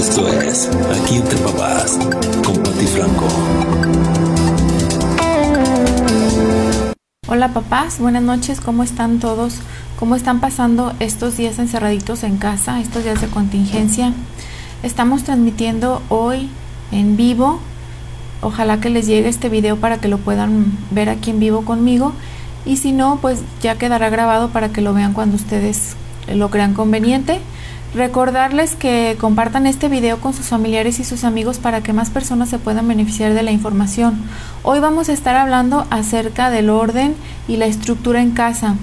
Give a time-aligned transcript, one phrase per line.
[0.00, 1.98] Esto es Aquí entre papás
[2.42, 3.28] con Pati Franco.
[7.28, 9.56] Hola papás, buenas noches, ¿cómo están todos?
[9.98, 14.14] ¿Cómo están pasando estos días encerraditos en casa, estos días de contingencia?
[14.82, 16.48] Estamos transmitiendo hoy
[16.92, 17.60] en vivo.
[18.40, 22.14] Ojalá que les llegue este video para que lo puedan ver aquí en vivo conmigo.
[22.64, 25.94] Y si no, pues ya quedará grabado para que lo vean cuando ustedes
[26.26, 27.42] lo crean conveniente.
[27.94, 32.48] Recordarles que compartan este video con sus familiares y sus amigos para que más personas
[32.48, 34.22] se puedan beneficiar de la información.
[34.62, 37.16] Hoy vamos a estar hablando acerca del orden
[37.48, 38.76] y la estructura en casa.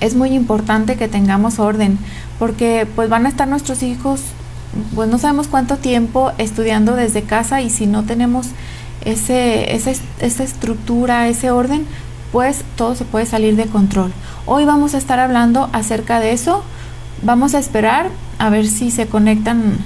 [0.00, 1.98] Es muy importante que tengamos orden
[2.38, 4.20] porque pues van a estar nuestros hijos
[4.94, 8.48] pues no sabemos cuánto tiempo estudiando desde casa y si no tenemos
[9.00, 11.86] ese, esa estructura, ese orden,
[12.32, 14.12] pues todo se puede salir de control.
[14.44, 16.62] Hoy vamos a estar hablando acerca de eso
[17.22, 19.76] Vamos a esperar a ver si se conectan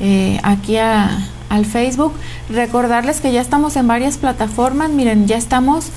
[0.00, 2.12] eh, aquí al Facebook.
[2.48, 4.90] Recordarles que ya estamos en varias plataformas.
[4.90, 5.88] Miren, ya estamos,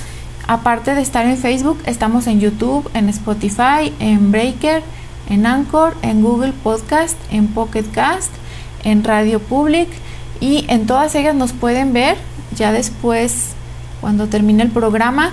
[0.48, 4.82] aparte de estar en Facebook, estamos en YouTube, en Spotify, en Breaker,
[5.30, 8.32] en Anchor, en Google Podcast, en Pocket Cast,
[8.84, 9.90] en Radio Public
[10.40, 12.18] y en todas ellas nos pueden ver
[12.56, 13.50] ya después
[14.02, 15.32] cuando termine el programa.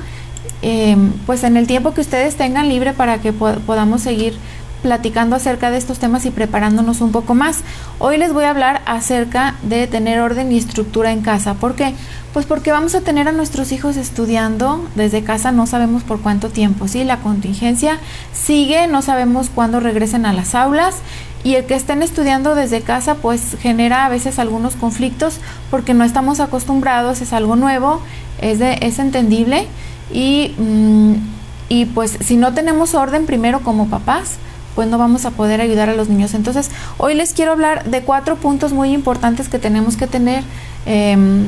[0.62, 4.36] Em, pues en el tiempo que ustedes tengan libre para que podamos seguir
[4.82, 7.60] platicando acerca de estos temas y preparándonos un poco más.
[7.98, 11.54] Hoy les voy a hablar acerca de tener orden y estructura en casa.
[11.54, 11.94] ¿Por qué?
[12.32, 16.50] Pues porque vamos a tener a nuestros hijos estudiando desde casa, no sabemos por cuánto
[16.50, 17.02] tiempo, ¿sí?
[17.02, 17.98] La contingencia
[18.32, 20.96] sigue, no sabemos cuándo regresen a las aulas
[21.44, 25.38] y el que estén estudiando desde casa pues genera a veces algunos conflictos
[25.70, 28.02] porque no estamos acostumbrados, es algo nuevo,
[28.40, 29.66] es, es entendible
[30.12, 31.14] y, mm,
[31.68, 34.38] y pues si no tenemos orden primero como papás,
[34.76, 36.34] pues no vamos a poder ayudar a los niños.
[36.34, 40.44] Entonces, hoy les quiero hablar de cuatro puntos muy importantes que tenemos que tener,
[40.84, 41.46] em,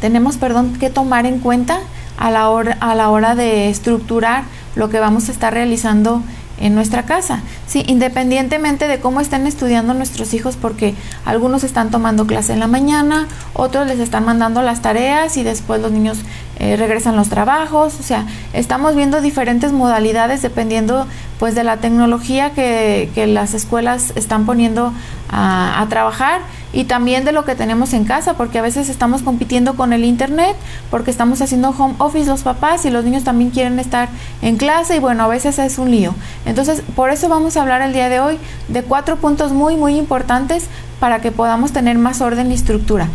[0.00, 1.80] tenemos, perdón, que tomar en cuenta
[2.16, 4.44] a la, hora, a la hora de estructurar
[4.76, 6.22] lo que vamos a estar realizando
[6.58, 7.42] en nuestra casa.
[7.66, 10.94] Sí, independientemente de cómo estén estudiando nuestros hijos, porque
[11.24, 15.80] algunos están tomando clase en la mañana, otros les están mandando las tareas y después
[15.80, 16.18] los niños
[16.58, 17.98] eh, regresan los trabajos.
[17.98, 21.06] O sea, estamos viendo diferentes modalidades dependiendo
[21.38, 24.92] pues de la tecnología que, que las escuelas están poniendo
[25.28, 26.40] a, a trabajar
[26.74, 30.04] y también de lo que tenemos en casa, porque a veces estamos compitiendo con el
[30.04, 30.56] internet,
[30.90, 34.08] porque estamos haciendo home office los papás y los niños también quieren estar
[34.42, 36.14] en clase y bueno, a veces es un lío.
[36.44, 39.96] Entonces, por eso vamos a hablar el día de hoy de cuatro puntos muy, muy
[39.96, 40.66] importantes
[40.98, 43.08] para que podamos tener más orden y estructura.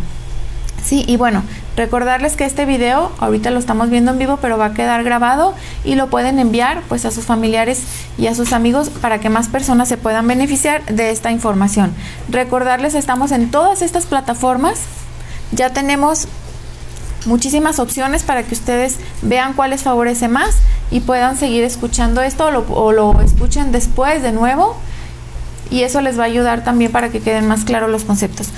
[0.84, 1.42] Sí, y bueno,
[1.76, 5.54] recordarles que este video ahorita lo estamos viendo en vivo, pero va a quedar grabado
[5.84, 7.82] y lo pueden enviar pues a sus familiares
[8.18, 11.94] y a sus amigos para que más personas se puedan beneficiar de esta información.
[12.28, 14.80] Recordarles estamos en todas estas plataformas.
[15.52, 16.28] Ya tenemos
[17.26, 20.56] muchísimas opciones para que ustedes vean cuál les favorece más
[20.90, 24.76] y puedan seguir escuchando esto o lo, o lo escuchen después de nuevo
[25.70, 28.48] y eso les va a ayudar también para que queden más claros los conceptos.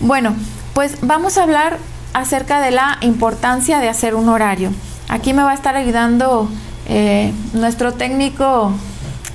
[0.00, 0.34] Bueno,
[0.74, 1.78] pues vamos a hablar
[2.12, 4.70] acerca de la importancia de hacer un horario.
[5.08, 6.48] Aquí me va a estar ayudando
[6.88, 8.72] eh, nuestro técnico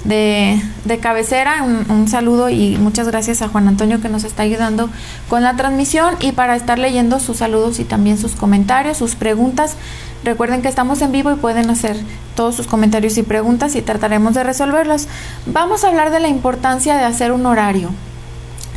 [0.05, 0.61] de,
[1.01, 1.63] cabecera.
[1.63, 4.89] Un, saludo y muchas gracias a Juan Antonio que nos está ayudando
[5.29, 9.75] con la transmisión y para estar leyendo sus saludos y también sus comentarios, sus preguntas.
[10.23, 11.97] Recuerden que estamos en vivo y pueden hacer
[12.35, 15.07] todos sus comentarios y preguntas y trataremos de resolverlos.
[15.45, 17.89] Vamos a hablar de la importancia de hacer un horario.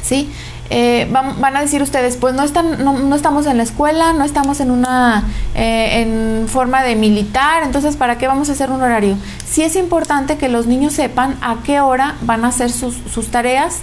[0.02, 0.30] ¿Sí?
[0.70, 4.60] Eh, van, a decir ustedes, pues no, están, no, estamos en la escuela, no estamos
[4.60, 5.24] en una
[5.54, 9.16] eh, en forma de militar, entonces ¿para qué vamos a hacer un horario?
[9.46, 13.28] Sí es importante que los niños sepan a qué hora van a hacer sus, sus
[13.28, 13.78] tareas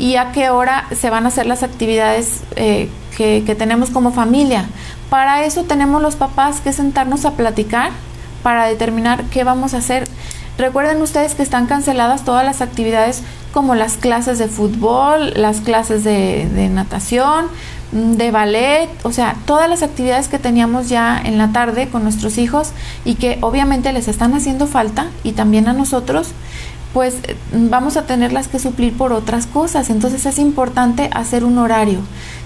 [0.00, 4.10] y a qué hora se van a hacer las actividades eh, que, que tenemos como
[4.10, 4.66] familia.
[5.08, 7.92] Para eso tenemos los papás que sentarnos a platicar
[8.42, 10.08] para determinar qué vamos a hacer.
[10.58, 13.22] Recuerden ustedes que están canceladas todas las actividades
[13.52, 17.46] como las clases de fútbol, las clases de, natación,
[17.92, 22.04] mm, de ballet, o sea, todas las actividades que teníamos ya en la tarde con
[22.04, 22.70] nuestros hijos
[23.04, 26.28] y que obviamente les están haciendo falta y también a nosotros,
[26.94, 27.16] pues
[27.52, 29.90] mm, vamos a tenerlas que suplir por otras cosas.
[29.90, 31.98] Entonces es importante hacer un horario.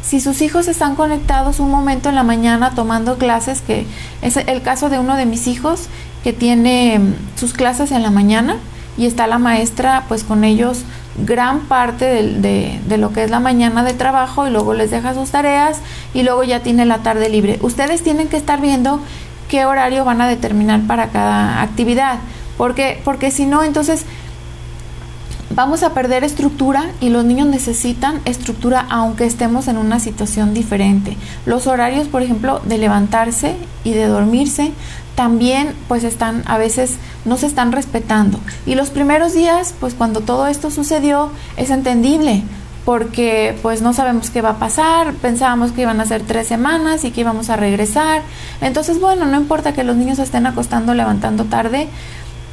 [0.03, 3.87] Si sus hijos están conectados un momento en la mañana tomando clases, que
[4.23, 5.89] es el caso de uno de mis hijos
[6.25, 8.57] que tiene mm, sus clases en la mañana
[8.97, 10.85] y está la maestra pues con ellos
[11.27, 15.15] gran parte de, de, lo que es la mañana de trabajo y luego les deja
[15.15, 15.79] sus tareas
[16.15, 17.59] y luego ya tiene la tarde libre.
[17.63, 19.01] Ustedes tienen que estar viendo
[19.49, 22.19] qué horario van a determinar para cada actividad,
[22.57, 24.05] porque, porque si no, entonces
[25.51, 31.17] vamos a perder estructura y los niños necesitan estructura aunque estemos en una situación diferente.
[31.45, 34.73] Los horarios, por ejemplo, de levantarse y de dormirse
[35.15, 38.39] también pues están a veces no se están respetando.
[38.67, 42.43] Y los primeros días, pues cuando todo esto sucedió, es entendible
[42.85, 47.05] porque pues no sabemos qué va a pasar, pensábamos que iban a ser tres semanas
[47.05, 48.23] y que íbamos a regresar.
[48.61, 51.89] Entonces, bueno, no importa que los niños estén acostando, levantando tarde,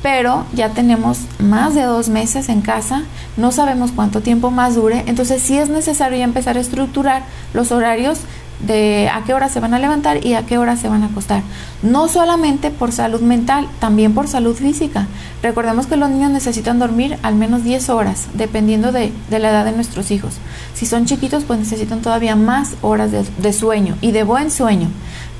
[0.04, 3.04] pero ya tenemos más de dos meses en casa,
[3.36, 7.24] no sabemos cuánto tiempo más dure, entonces sí es necesario ya empezar a estructurar
[7.54, 8.20] los horarios
[8.60, 11.08] de a qué hora se van a levantar y a qué hora se van a
[11.08, 11.44] acostar.
[11.84, 15.08] No solamente por salud mental, también por salud física.
[15.44, 19.74] Recordemos que los niños necesitan dormir al menos 10 horas, dependiendo de, la edad de
[19.74, 20.36] nuestros hijos.
[20.74, 24.90] Si son chiquitos, pues necesitan todavía más horas de, de sueño y de buen sueño.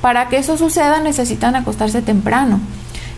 [0.00, 2.60] Para que eso suceda, necesitan acostarse temprano.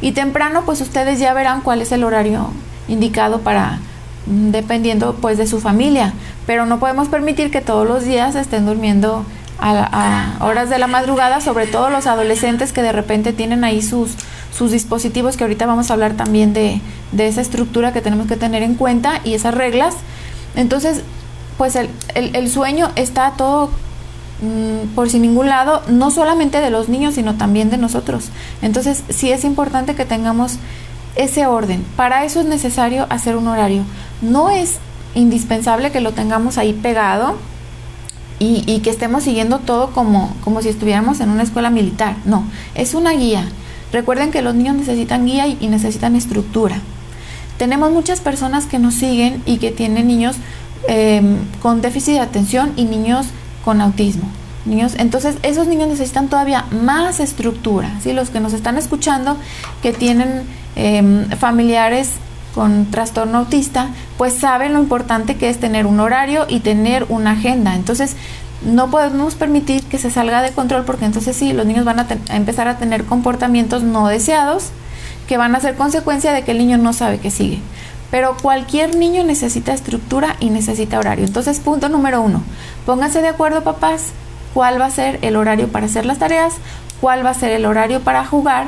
[0.01, 2.51] Y temprano, pues ustedes ya verán cuál es el horario
[2.89, 3.79] indicado para
[4.27, 6.15] mm, dependiendo pues de su familia,
[6.47, 9.25] pero no podemos permitir que todos los días estén durmiendo
[9.61, 14.13] a, horas de la madrugada, sobre todo los adolescentes que de repente tienen ahí sus,
[14.57, 16.81] sus dispositivos, que ahorita vamos a hablar también de,
[17.13, 19.95] de esa estructura que tenemos que tener en cuenta y esas reglas.
[20.57, 21.03] Entonces,
[21.59, 23.71] pues el, el, sueño está todo
[24.41, 28.31] mm, por sin ningún lado, no solamente de los niños, sino también de nosotros.
[28.63, 30.59] Entonces, sí es importante que tengamos
[31.17, 31.85] ese orden.
[31.97, 33.83] Para eso es necesario hacer un horario.
[34.23, 34.77] No es
[35.15, 37.37] indispensable que lo tengamos ahí pegado,
[38.43, 42.17] y, que estemos siguiendo todo como, como si estuviéramos en una escuela militar.
[42.25, 42.45] No,
[42.75, 43.45] es una guía.
[43.93, 46.81] Recuerden que los niños necesitan guía y, necesitan estructura.
[47.59, 50.37] Tenemos muchas personas que nos siguen y que tienen niños
[50.89, 53.27] em, con déficit de atención y niños
[53.63, 54.25] con autismo.
[54.65, 57.99] Niños, entonces esos niños necesitan todavía más estructura.
[58.03, 58.15] ¿sí?
[58.15, 59.37] Los que nos están escuchando
[59.83, 60.45] que tienen
[60.77, 62.13] em, familiares
[62.55, 63.89] con trastorno autista,
[64.19, 67.75] pues saben lo importante que es tener un horario y tener una agenda.
[67.75, 68.17] Entonces,
[68.63, 72.07] no podemos permitir que se salga de control porque entonces sí, los niños van a,
[72.31, 74.71] empezar a tener comportamientos no deseados
[75.27, 77.61] que van a ser consecuencia de que el niño no sabe que sigue.
[78.11, 81.25] Pero cualquier niño necesita estructura y necesita horario.
[81.25, 82.43] Entonces, punto número uno,
[82.85, 84.07] pónganse de acuerdo papás
[84.53, 86.55] cuál va a ser el horario para hacer las tareas,
[87.01, 88.67] cuál va a ser el horario para jugar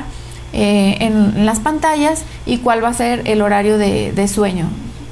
[0.53, 4.67] eh, en, las pantallas y cuál va a ser el horario de, sueño,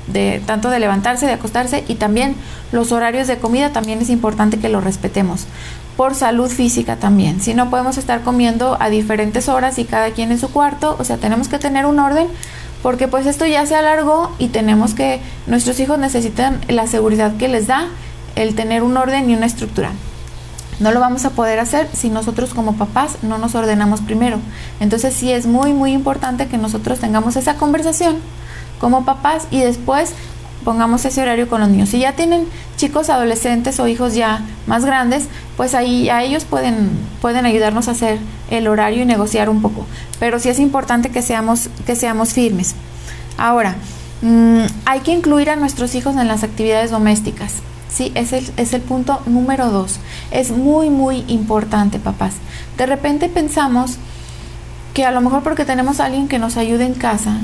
[0.08, 2.36] de tanto de levantarse, de acostarse y también
[2.72, 5.48] los horarios de comida también es importante que lo respetemos
[5.98, 7.42] por salud física también.
[7.42, 11.04] Si no podemos estar comiendo a diferentes horas y cada quien en su cuarto, o
[11.04, 12.28] sea, tenemos que tener un orden
[12.82, 17.48] porque pues esto ya se alargó y tenemos que nuestros hijos necesitan la seguridad que
[17.48, 17.88] les da
[18.36, 19.92] el tener un orden y una estructura.
[20.82, 24.40] No lo vamos a poder hacer si nosotros como papás no nos ordenamos primero.
[24.80, 28.18] Entonces sí es muy, muy importante que nosotros tengamos esa conversación
[28.80, 30.14] como papás y después
[30.66, 31.90] pongamos ese horario con los niños.
[31.90, 32.48] Si ya tienen
[32.78, 36.90] chicos adolescentes o hijos ya más grandes, pues ahí a ellos pueden,
[37.22, 38.18] pueden ayudarnos a hacer
[38.50, 39.86] el horario y negociar un poco.
[40.20, 42.74] Pero sí es importante que seamos, que seamos firmes.
[43.38, 43.76] Ahora,
[44.24, 47.54] mm, hay que incluir a nuestros hijos en las actividades domésticas.
[48.16, 50.00] Es el, es el punto número dos.
[50.32, 52.34] Es muy, muy importante, papás.
[52.78, 53.98] De repente pensamos
[54.94, 57.38] que a lo mejor porque tenemos a alguien que nos ayude en casa,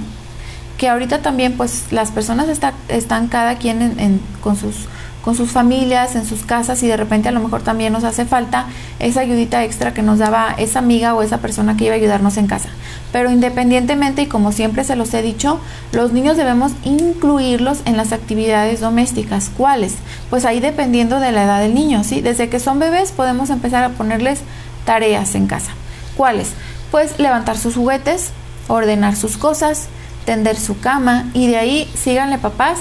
[0.77, 2.47] que ahorita también pues las personas
[2.89, 4.87] están cada quien con sus
[5.27, 8.23] con sus familias, en sus casas y de repente a lo mejor también nos hace
[8.23, 8.67] falta
[8.99, 12.37] esa ayudita extra que nos daba esa amiga o esa persona que iba a ayudarnos
[12.37, 12.69] en casa.
[13.11, 15.59] Pero independientemente y como siempre se los he dicho,
[15.91, 19.51] los niños debemos incluirlos en las actividades domésticas.
[19.57, 19.95] ¿Cuáles?
[20.29, 22.21] Pues ahí dependiendo de la edad del niño, ¿sí?
[22.21, 24.39] Desde que son bebés podemos empezar a ponerles
[24.85, 25.73] tareas en casa.
[26.15, 26.51] ¿Cuáles?
[26.89, 28.29] Pues levantar sus juguetes,
[28.69, 29.89] ordenar sus cosas,
[30.23, 32.77] tender su cama y de ahí síganle papás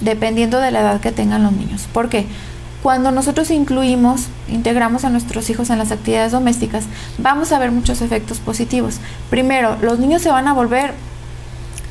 [0.00, 1.86] dependiendo de la edad que tengan los niños.
[1.92, 2.26] Porque
[2.82, 6.84] cuando nosotros incluimos, integramos a nuestros hijos en las actividades domésticas,
[7.18, 8.98] vamos a ver muchos efectos positivos.
[9.30, 10.94] Primero, los niños se van a volver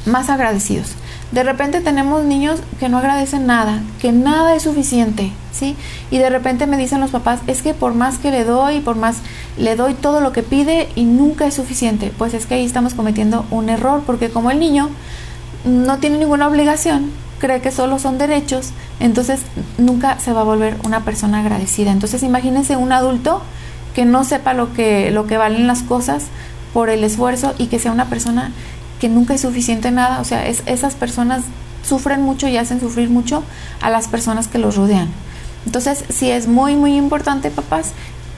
[0.05, 0.93] más agradecidos.
[1.31, 5.75] De repente tenemos niños que no agradecen nada, que nada es suficiente, ¿sí?
[6.09, 8.95] Y de repente me dicen los papás, es que por más que le doy, por
[8.95, 9.17] más
[9.57, 12.13] le doy todo lo que pide y nunca es suficiente.
[12.17, 14.89] Pues es que ahí estamos cometiendo un error, porque como el niño
[15.65, 19.41] no tiene ninguna obligación, cree que solo son derechos, entonces
[19.77, 21.91] nunca se va a volver una persona agradecida.
[21.91, 23.41] Entonces imagínense un adulto
[23.93, 26.25] que no sepa lo que, lo que valen las cosas
[26.73, 28.51] por el esfuerzo y que sea una persona
[28.99, 30.19] que nunca es suficiente nada.
[30.21, 31.43] O sea, es, esas personas
[31.83, 33.43] sufren mucho y hacen sufrir mucho
[33.81, 35.07] a las personas que los rodean.
[35.65, 37.91] Entonces, sí es muy, muy importante, papás,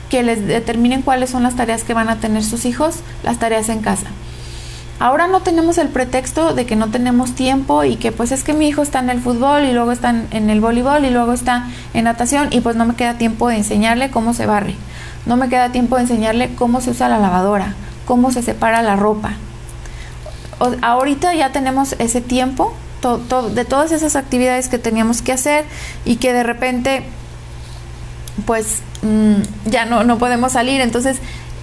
[0.08, 3.68] que les determinen cuáles son las tareas que van a tener sus hijos, las tareas
[3.68, 4.06] en casa.
[5.00, 8.52] Ahora no tenemos el pretexto de que no tenemos tiempo y que pues es que
[8.52, 11.68] mi hijo está en el fútbol y luego está en el voleibol y luego está
[11.94, 14.74] en natación y pues no me queda tiempo de enseñarle cómo se barre.
[15.24, 18.94] No me queda tiempo de enseñarle cómo se usa la lavadora, cómo se separa la
[18.94, 19.32] ropa.
[20.82, 22.74] ahorita ya tenemos ese tiempo
[23.54, 25.64] de todas esas actividades que teníamos que hacer
[26.04, 27.04] y que de repente
[28.44, 30.82] pues mm, ya no, no podemos salir.
[30.82, 31.16] Entonces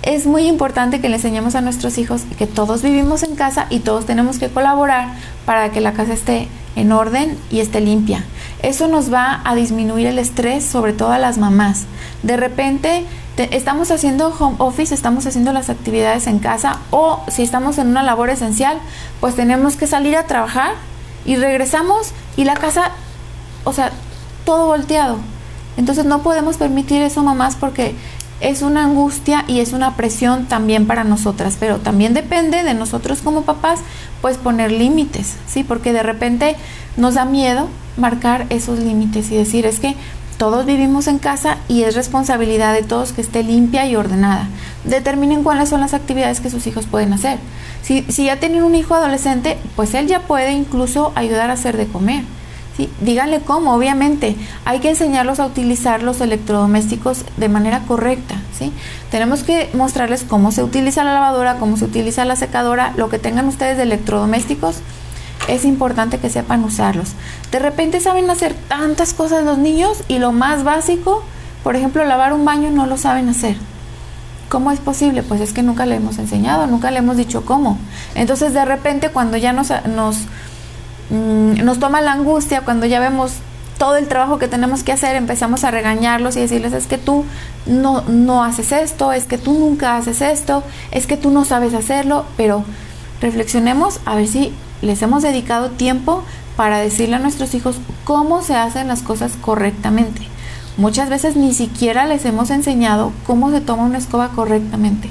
[0.04, 3.80] es muy importante que le enseñemos a nuestros hijos que todos vivimos en casa y
[3.80, 5.10] todos tenemos que colaborar
[5.46, 8.24] para que la casa esté en orden y esté limpia.
[8.62, 11.86] Eso nos va a disminuir el estrés, sobre todo a las mamás.
[12.24, 13.06] De repente
[13.38, 18.04] estamos haciendo home office, estamos haciendo las actividades en casa o si estamos en una
[18.04, 18.77] labor esencial,
[19.20, 20.74] pues tenemos que salir a trabajar
[21.25, 22.92] y regresamos y la casa,
[23.63, 23.92] o sea,
[24.46, 25.18] todo volteado.
[25.77, 27.96] Entonces no podemos permitir eso, mamás, porque
[28.39, 33.20] es una angustia y es una presión también para nosotras, pero también depende de nosotros
[33.24, 33.79] como papás,
[34.22, 35.63] pues poner límites, ¿sí?
[35.63, 36.56] Porque de repente
[36.98, 37.67] nos da miedo
[37.98, 39.96] marcar esos límites y decir, es que
[40.38, 44.48] todos vivimos en casa y es responsabilidad de todos que esté limpia y ordenada.
[44.84, 47.39] Determinen cuáles son las actividades que sus hijos pueden hacer.
[47.82, 51.75] Si, si ya tienen un hijo adolescente, pues él ya puede incluso ayudar a hacer
[51.75, 52.24] de comer
[53.01, 54.36] Díganle cómo, obviamente.
[54.65, 58.36] Hay que enseñarlos a utilizar los electrodomésticos de manera correcta.
[58.57, 58.72] ¿sí?
[59.10, 63.19] Tenemos que mostrarles cómo se utiliza la lavadora, cómo se utiliza la secadora, lo que
[63.19, 64.77] tengan ustedes de electrodomésticos.
[65.48, 67.13] Es importante que sepan usarlos.
[67.51, 71.24] De repente saben hacer tantas cosas los niños y lo más básico,
[71.63, 73.55] por ejemplo, lavar un baño no lo saben hacer.
[74.50, 75.24] ¿Cómo es posible?
[75.24, 77.77] Pues es que nunca le hemos enseñado, nunca le hemos dicho cómo.
[78.15, 80.19] Entonces de repente cuando ya nos, nos
[81.10, 83.34] Mm, nos toma la angustia cuando ya vemos
[83.78, 87.26] todo el trabajo que tenemos que hacer, empezamos a regañarlos y decirles es que tú
[87.66, 91.74] no, no haces esto, es que tú nunca haces esto, es que tú no sabes
[91.74, 92.64] hacerlo, pero
[93.22, 96.24] reflexionemos a ver si les hemos dedicado tiempo
[96.56, 100.22] para decirle a nuestros hijos cómo se hacen las cosas correctamente.
[100.76, 105.10] Muchas veces ni siquiera les hemos enseñado cómo se toma una escoba correctamente,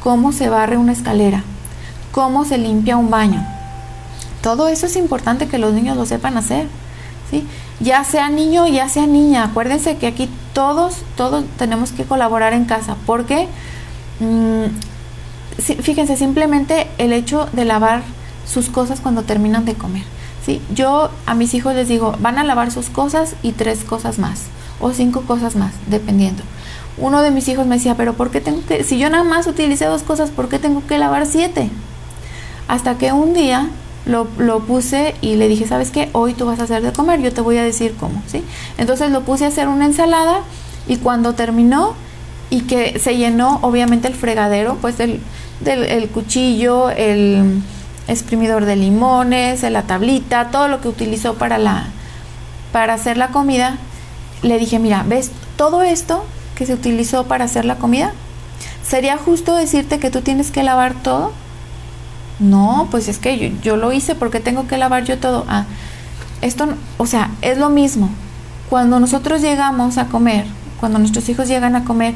[0.00, 1.42] cómo se barre una escalera,
[2.12, 3.53] cómo se limpia un baño.
[4.44, 6.66] Todo eso es importante que los niños lo sepan hacer,
[7.30, 7.46] ¿sí?
[7.80, 9.44] Ya sea niño, ya sea niña.
[9.44, 13.48] Acuérdense que aquí todos, todos tenemos que colaborar en casa, porque
[14.20, 14.64] mm,
[15.80, 18.02] fíjense, simplemente el hecho de lavar
[18.46, 20.02] sus cosas cuando terminan de comer.
[20.44, 20.60] ¿sí?
[20.74, 24.42] Yo a mis hijos les digo, van a lavar sus cosas y tres cosas más,
[24.78, 26.42] o cinco cosas más, dependiendo.
[26.98, 29.46] Uno de mis hijos me decía, pero ¿por qué tengo que, si yo nada más
[29.46, 31.70] utilicé dos cosas, ¿por qué tengo que lavar siete?
[32.68, 33.70] Hasta que un día
[34.06, 36.10] lo, lo, puse y le dije, ¿sabes qué?
[36.12, 38.42] Hoy tú vas a hacer de comer, yo te voy a decir cómo, ¿sí?
[38.78, 40.40] Entonces lo puse a hacer una ensalada
[40.86, 41.94] y cuando terminó
[42.50, 45.20] y que se llenó obviamente el fregadero, pues del,
[45.60, 47.62] del el cuchillo, el
[48.08, 51.86] exprimidor de limones, la tablita, todo lo que utilizó para, la,
[52.72, 53.78] para hacer la comida,
[54.42, 58.12] le dije, mira, ¿ves todo esto que se utilizó para hacer la comida?
[58.86, 61.32] ¿Sería justo decirte que tú tienes que lavar todo?
[62.38, 65.44] No, pues es que yo, lo hice porque tengo que lavar yo todo.
[65.48, 65.66] Ah,
[66.42, 68.10] esto, o sea, es lo mismo.
[68.68, 70.46] Cuando nosotros llegamos a comer,
[70.80, 72.14] cuando nuestros hijos llegan a comer,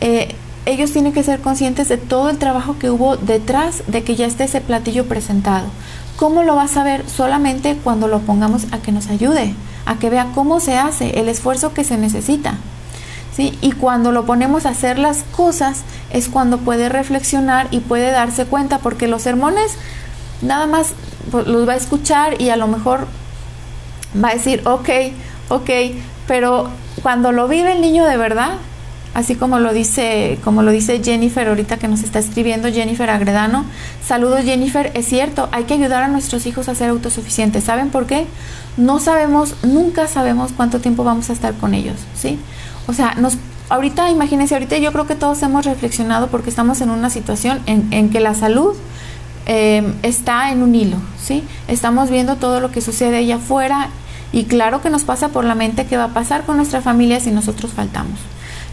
[0.00, 0.34] eh,
[0.66, 4.26] ellos tienen que ser conscientes de todo el trabajo que hubo detrás de que ya
[4.26, 5.66] esté ese platillo presentado.
[6.16, 7.08] ¿Cómo lo vas a ver?
[7.08, 9.54] Solamente cuando lo pongamos a que nos ayude,
[9.84, 12.54] a que vea cómo se hace, el esfuerzo que se necesita.
[13.34, 13.56] ¿Sí?
[13.60, 18.46] Y cuando lo ponemos a hacer las cosas es cuando puede reflexionar y puede darse
[18.46, 19.72] cuenta, porque los sermones
[20.42, 20.92] nada más
[21.30, 23.06] pues, los va a escuchar y a lo mejor
[24.22, 24.88] va a decir, ok,
[25.48, 25.70] ok,
[26.26, 26.68] pero
[27.02, 28.52] cuando lo vive el niño de verdad,
[29.14, 33.64] así como lo dice, como lo dice Jennifer ahorita que nos está escribiendo, Jennifer Agredano,
[34.06, 37.64] saludos Jennifer, es cierto, hay que ayudar a nuestros hijos a ser autosuficientes.
[37.64, 38.26] ¿Saben por qué?
[38.76, 42.38] No sabemos, nunca sabemos cuánto tiempo vamos a estar con ellos, ¿sí?
[42.86, 43.36] O sea, nos,
[43.68, 48.10] ahorita, imagínense, ahorita yo creo que todos hemos reflexionado porque estamos en una situación en,
[48.10, 48.74] que la salud
[49.46, 51.42] em, está en un hilo, ¿sí?
[51.68, 53.88] Estamos viendo todo lo que sucede allá afuera
[54.32, 57.20] y claro que nos pasa por la mente qué va a pasar con nuestra familia
[57.20, 58.18] si nosotros faltamos.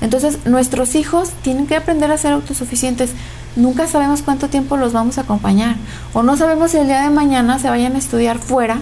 [0.01, 3.11] Entonces, nuestros hijos tienen que aprender a ser autosuficientes.
[3.55, 5.75] Nunca sabemos cuánto tiempo los vamos a acompañar.
[6.13, 8.79] O no sabemos si el día de mañana se vayan a estudiar fuera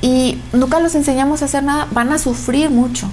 [0.00, 1.88] y nunca los enseñamos a hacer nada.
[1.90, 3.08] Van a sufrir mucho.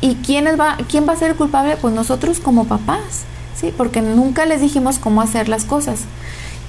[0.00, 1.76] ¿Y quién, va, quién va a ser el culpable?
[1.76, 3.24] Pues nosotros como papás,
[3.60, 3.72] ¿sí?
[3.76, 6.00] Porque nunca les dijimos cómo hacer las cosas.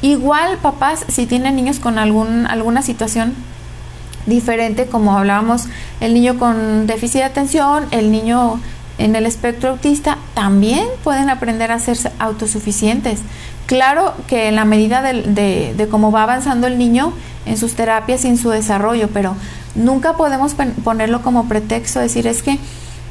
[0.02, 3.34] Igual papás, si tienen niños con algún, alguna situación
[4.26, 5.66] diferente, como hablábamos,
[6.00, 8.60] el niño con déficit de atención, el niño
[8.98, 13.20] en el espectro autista también pueden aprender a ser autosuficientes.
[13.66, 17.14] Claro que en la medida de, de, cómo va avanzando el niño
[17.46, 19.36] en sus terapias y en su desarrollo, pero
[19.76, 22.60] nunca podemos ponerlo como pretexto, decir es que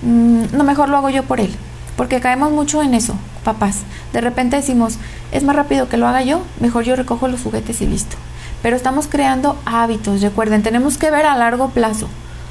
[0.03, 1.55] mm, no mejor lo hago yo por él,
[1.97, 3.83] porque caemos mucho en eso, papás.
[4.13, 4.99] De repente decimos,
[5.33, 8.17] es más rápido que lo haga yo, mejor yo recojo los juguetes y listo.
[8.63, 12.09] Pero estamos creando hábitos, recuerden, tenemos que ver a largo plazo.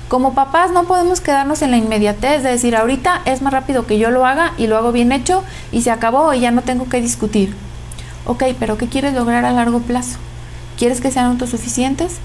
[0.08, 3.98] Como papás no podemos quedarnos en la inmediatez de decir ahorita es más rápido que
[3.98, 6.88] yo lo haga y lo hago bien hecho y se acabó y ya no tengo
[6.88, 7.56] que discutir.
[8.26, 10.18] Ok, pero ¿qué quieres lograr a largo plazo?
[10.78, 12.18] ¿Quieres que sean autosuficientes?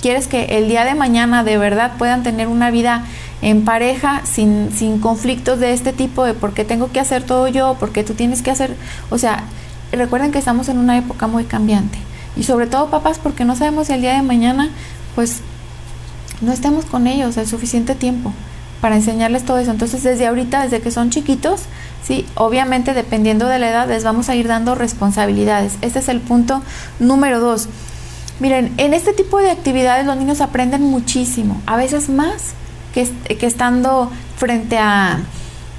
[0.00, 3.04] ¿Quieres que el día de mañana de verdad puedan tener una vida
[3.42, 7.48] en pareja sin, sin conflictos de este tipo de por qué tengo que hacer todo
[7.48, 8.76] yo, por qué tú tienes que hacer?
[9.10, 9.44] O sea,
[9.92, 11.98] recuerden que estamos en una época muy cambiante.
[12.36, 14.70] Y sobre todo papás porque no sabemos si el día de mañana
[15.14, 15.40] pues
[16.40, 18.32] no estemos con ellos el suficiente tiempo
[18.80, 19.70] para enseñarles todo eso.
[19.70, 21.62] Entonces, desde ahorita, desde que son chiquitos,
[22.04, 25.74] sí, obviamente dependiendo de la edad, les vamos a ir dando responsabilidades.
[25.82, 26.62] Este es el punto
[27.00, 27.68] número dos.
[28.40, 32.54] Miren, en este tipo de actividades los niños aprenden muchísimo, a veces más
[32.92, 35.20] que, estando frente a,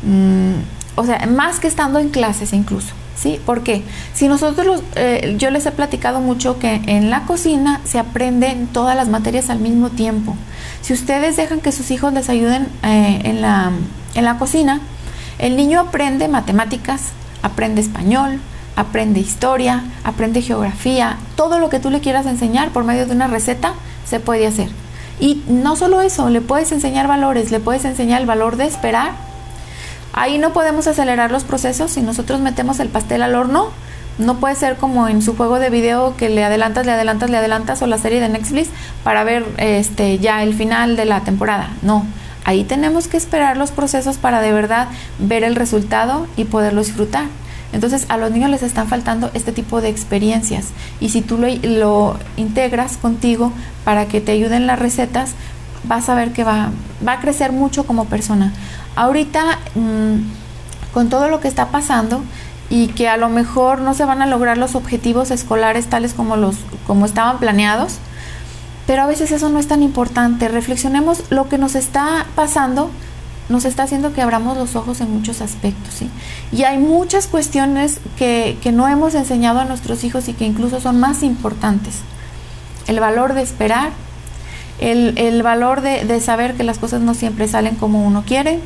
[0.04, 0.54] mm,
[0.96, 2.94] o sea, más que estando en clases incluso.
[3.16, 3.39] ¿sí?
[3.46, 8.68] Porque si nosotros, eh, yo les he platicado mucho que en la cocina se aprenden
[8.68, 10.36] todas las materias al mismo tiempo.
[10.82, 13.72] Si ustedes dejan que sus hijos les ayuden eh, en, la,
[14.16, 14.82] en la cocina,
[15.38, 17.12] el niño aprende matemáticas,
[17.42, 18.39] aprende español,
[18.75, 23.28] aprende historia, aprende geografía, todo lo que tú le quieras enseñar por medio de una
[23.28, 23.74] receta
[24.06, 24.70] se puede hacer.
[25.19, 29.11] Y no solo eso, le puedes enseñar valores, le puedes enseñar el valor de esperar,
[30.13, 33.69] Ahí no podemos acelerar los procesos si nosotros metemos el pastel al horno.
[34.17, 37.38] No puede ser como en su juego de video que le adelantas, le adelantas, le
[37.38, 38.69] adelantas o la serie de Netflix
[39.03, 41.69] para ver este ya el final de la temporada.
[41.83, 42.05] No,
[42.43, 47.27] ahí tenemos que esperar los procesos para de verdad ver el resultado y poderlo disfrutar.
[47.71, 50.67] Entonces a los niños les están faltando este tipo de experiencias
[50.99, 55.33] y si tú lo, lo integras contigo para que te ayuden las recetas,
[55.83, 56.71] vas a ver que va,
[57.07, 58.53] va a crecer mucho como persona.
[58.95, 62.23] Ahorita, mm, con todo lo que está pasando
[62.69, 66.36] y que a lo mejor no se van a lograr los objetivos escolares tales como,
[66.36, 67.97] los, como estaban planeados,
[68.86, 70.47] pero a veces eso no es tan importante.
[70.47, 72.89] Reflexionemos lo que nos está pasando,
[73.49, 76.09] nos está haciendo que abramos los ojos en muchos aspectos, ¿sí?
[76.51, 80.79] Y hay muchas cuestiones que, que no hemos enseñado a nuestros hijos y que incluso
[80.79, 81.95] son más importantes.
[82.88, 83.91] El valor de esperar,
[84.79, 88.59] el, el valor de, de, saber que las cosas no siempre salen como uno quiere,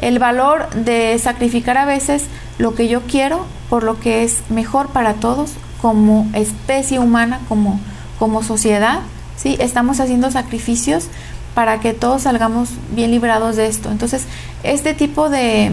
[0.00, 2.24] el valor de sacrificar a veces
[2.58, 7.80] lo que yo quiero por lo que es mejor para todos como especie humana, como,
[8.18, 9.00] como sociedad,
[9.36, 9.56] ¿sí?
[9.60, 11.08] Estamos haciendo sacrificios
[11.54, 13.90] para que todos salgamos bien librados de esto.
[13.90, 14.24] Entonces,
[14.62, 15.70] este tipo de,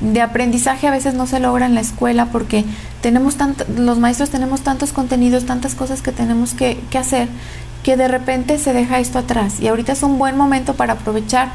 [0.00, 2.64] de aprendizaje a veces no se logra en la escuela porque
[3.00, 7.28] tenemos tanto, los maestros tenemos tantos contenidos, tantas cosas que tenemos que, que hacer,
[7.82, 9.60] que de repente se deja esto atrás.
[9.60, 11.50] Y ahorita es un buen momento para aprovechar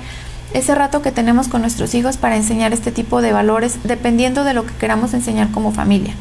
[0.53, 4.53] ese rato que tenemos con nuestros hijos para enseñar este tipo de valores dependiendo de
[4.53, 6.13] lo que queramos enseñar como familia.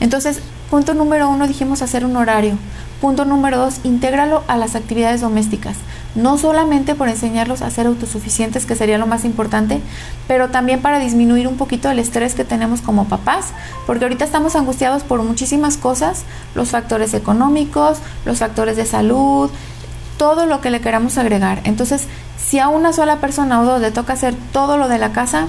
[0.00, 2.56] Entonces, punto número uno dijimos hacer un horario.
[3.00, 5.76] Punto número dos, intégralo a las actividades domésticas.
[6.14, 9.80] No solamente por enseñarlos a ser autosuficientes, que sería lo más importante,
[10.28, 13.46] pero también para disminuir un poquito el estrés que tenemos como papás,
[13.86, 19.50] porque ahorita estamos angustiados por muchísimas cosas, los factores económicos, los factores de salud,
[20.18, 21.60] todo lo que le queramos agregar.
[21.64, 22.06] Entonces,
[22.38, 25.48] si a una sola persona o dos le toca hacer todo lo de la casa,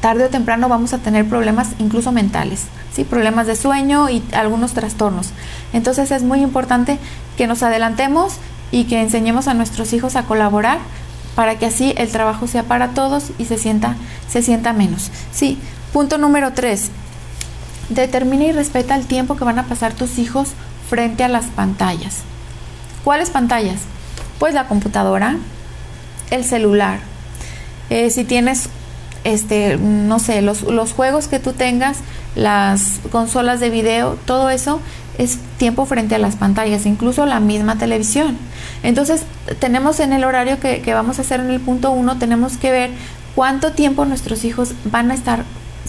[0.00, 3.04] tarde o temprano vamos a tener problemas incluso mentales, ¿sí?
[3.04, 5.30] problemas de sueño y algunos trastornos.
[5.72, 6.98] Entonces es muy importante
[7.36, 8.34] que nos adelantemos
[8.70, 10.78] y que enseñemos a nuestros hijos a colaborar
[11.34, 13.96] para que así el trabajo sea para todos y se sienta,
[14.28, 15.10] se sienta menos.
[15.32, 15.58] Sí,
[15.92, 16.90] punto número tres.
[17.90, 20.48] Determina y respeta el tiempo que van a pasar tus hijos
[20.88, 22.22] frente a las pantallas.
[23.04, 23.82] ¿Cuáles pantallas?
[24.38, 25.36] Pues la computadora,
[26.30, 26.98] el celular.
[27.90, 28.68] Eh, si tienes,
[29.24, 31.98] este, no sé, los, los juegos que tú tengas,
[32.34, 34.80] las consolas de video, todo eso
[35.18, 38.36] es tiempo frente a las pantallas, incluso la misma televisión.
[38.82, 39.22] Entonces,
[39.58, 42.90] tenemos en el horario que, vamos a hacer en el punto uno, tenemos que ver
[43.34, 45.44] cuánto tiempo nuestros hijos van a estar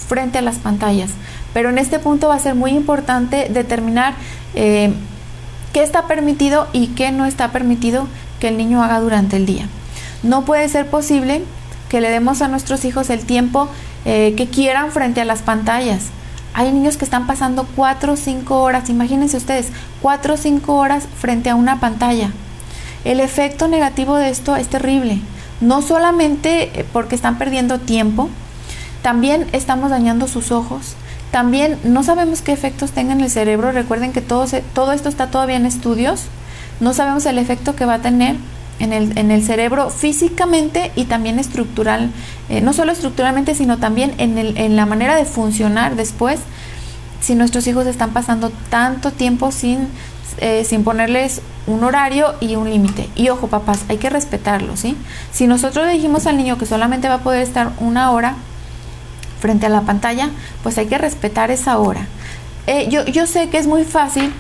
[0.08, 1.12] frente a las pantallas.
[1.54, 4.14] Pero en este punto va a ser muy importante determinar
[4.56, 4.94] eh,
[5.74, 8.08] qué está permitido y qué no está permitido
[8.40, 9.68] que el niño haga durante el día.
[10.24, 11.44] No puede ser posible
[11.90, 13.70] que le demos a nuestros hijos el tiempo
[14.06, 16.06] eh, que quieran frente a las pantallas.
[16.58, 19.68] Hay niños que están pasando 4 o 5 horas, imagínense ustedes,
[20.02, 22.32] 4 o 5 horas frente a una pantalla.
[23.06, 25.20] El efecto negativo de esto es terrible,
[25.62, 28.32] no solamente porque están perdiendo tiempo,
[29.04, 30.96] también estamos dañando sus ojos,
[31.30, 35.28] también no sabemos qué efectos tenga en el cerebro, recuerden que todo, todo esto está
[35.28, 36.24] todavía en estudios,
[36.80, 38.36] no sabemos el efecto que va a tener
[38.80, 42.12] en el, en el cerebro físicamente y también estructural,
[42.50, 46.40] eh, no solo estructuralmente, sino también en, el, en la manera de funcionar después,
[47.22, 49.88] si nuestros hijos están pasando tanto tiempo sin,
[50.40, 53.10] eh, sin ponerles un horario y un límite.
[53.16, 54.96] Y ojo, papás, hay que respetarlo, ¿sí?
[55.32, 58.36] Si nosotros dijimos al niño que solamente va a poder estar una hora
[59.40, 60.30] frente a la pantalla,
[60.64, 62.08] pues hay que respetar esa hora.
[62.68, 64.32] Eh, yo, yo sé que es muy fácil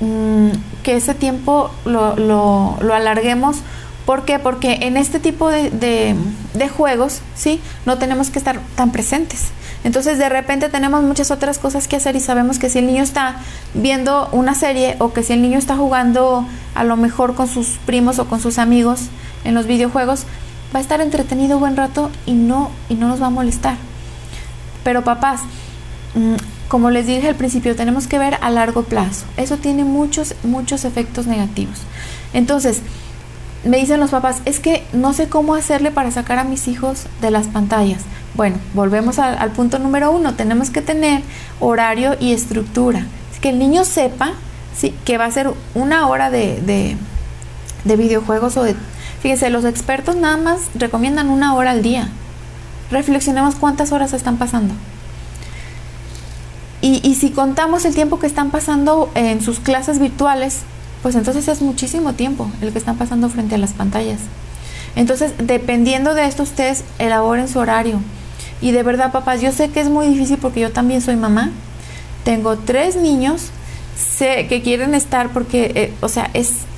[0.00, 3.58] Mm, que ese tiempo lo, lo, alarguemos.
[4.06, 4.38] ¿Por qué?
[4.38, 7.60] Porque en este tipo de, de, juegos, ¿sí?
[7.84, 9.48] No tenemos que estar tan presentes.
[9.84, 13.02] Entonces de repente tenemos muchas otras cosas que hacer y sabemos que si el niño
[13.02, 13.36] está
[13.74, 17.78] viendo una serie o que si el niño está jugando a lo mejor con sus
[17.86, 19.02] primos o con sus amigos
[19.44, 20.24] en los videojuegos,
[20.74, 23.76] va a estar entretenido buen rato y no, y no nos va a molestar.
[24.82, 25.42] Pero papás,
[26.14, 26.34] mm,
[26.70, 29.26] como les dije al principio, tenemos que ver a largo plazo.
[29.36, 31.80] Eso tiene muchos, muchos efectos negativos.
[32.32, 32.80] Entonces,
[33.64, 37.06] me dicen los papás, es que no sé cómo hacerle para sacar a mis hijos
[37.20, 38.02] de las pantallas.
[38.36, 41.22] Bueno, volvemos al, punto número uno, tenemos que tener
[41.58, 43.04] horario y estructura.
[43.40, 44.34] que el niño sepa
[45.04, 46.96] que va a ser una hora de, de,
[47.82, 48.76] de videojuegos o de...
[49.20, 52.10] Fíjense, los expertos nada más recomiendan una hora al día.
[52.92, 54.72] Reflexionemos cuántas horas están pasando.
[56.82, 60.60] Y, si contamos el tiempo que están pasando en sus clases virtuales,
[61.02, 64.20] pues entonces es muchísimo tiempo el que están pasando frente a las pantallas.
[64.96, 68.00] Entonces, dependiendo de esto, ustedes elaboren su horario.
[68.62, 71.50] Y de verdad, papás, yo sé que es muy difícil porque yo también soy mamá.
[72.24, 73.50] Tengo tres niños
[74.18, 76.30] que quieren estar porque, eh, o sea,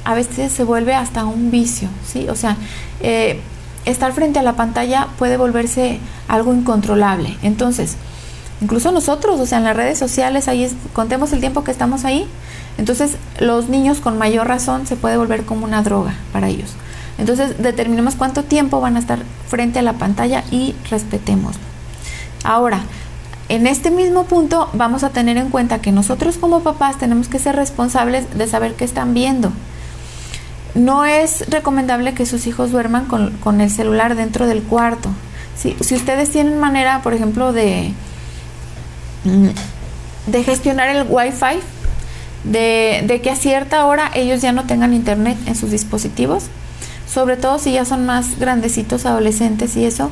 [0.04, 2.28] a veces se vuelve hasta un vicio, ¿sí?
[2.28, 2.56] O sea,
[3.00, 3.40] eh,
[3.84, 7.36] estar frente a la pantalla puede volverse algo incontrolable.
[7.42, 7.96] Entonces,
[8.62, 12.26] incluso nosotros, o sea, en las redes sociales, ahí contemos el tiempo que estamos ahí.
[12.78, 16.70] Entonces, los niños con mayor razón se puede volver como una droga para ellos.
[17.18, 21.56] Entonces, determinemos cuánto tiempo van a estar frente a la pantalla y respetemos.
[22.44, 22.80] Ahora,
[23.48, 27.38] en este mismo punto vamos a tener en cuenta que nosotros como papás tenemos que
[27.38, 29.52] ser responsables de saber qué están viendo.
[30.74, 35.10] No es recomendable que sus hijos duerman con, con el celular dentro del cuarto.
[35.54, 37.92] Si, si ustedes tienen manera, por ejemplo, de,
[39.24, 41.60] de gestionar el wifi,
[42.44, 46.44] de, de que a cierta hora ellos ya no tengan internet en sus dispositivos,
[47.12, 50.10] sobre todo si ya son más grandecitos, adolescentes y eso,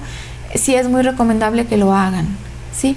[0.55, 2.27] sí es muy recomendable que lo hagan,
[2.77, 2.97] ¿sí?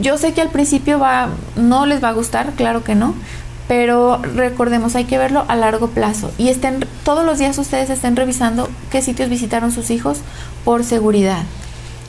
[0.00, 3.14] Yo sé que al principio va, no les va a gustar, claro que no,
[3.66, 8.16] pero recordemos, hay que verlo a largo plazo y estén, todos los días ustedes estén
[8.16, 10.18] revisando qué sitios visitaron sus hijos
[10.64, 11.42] por seguridad,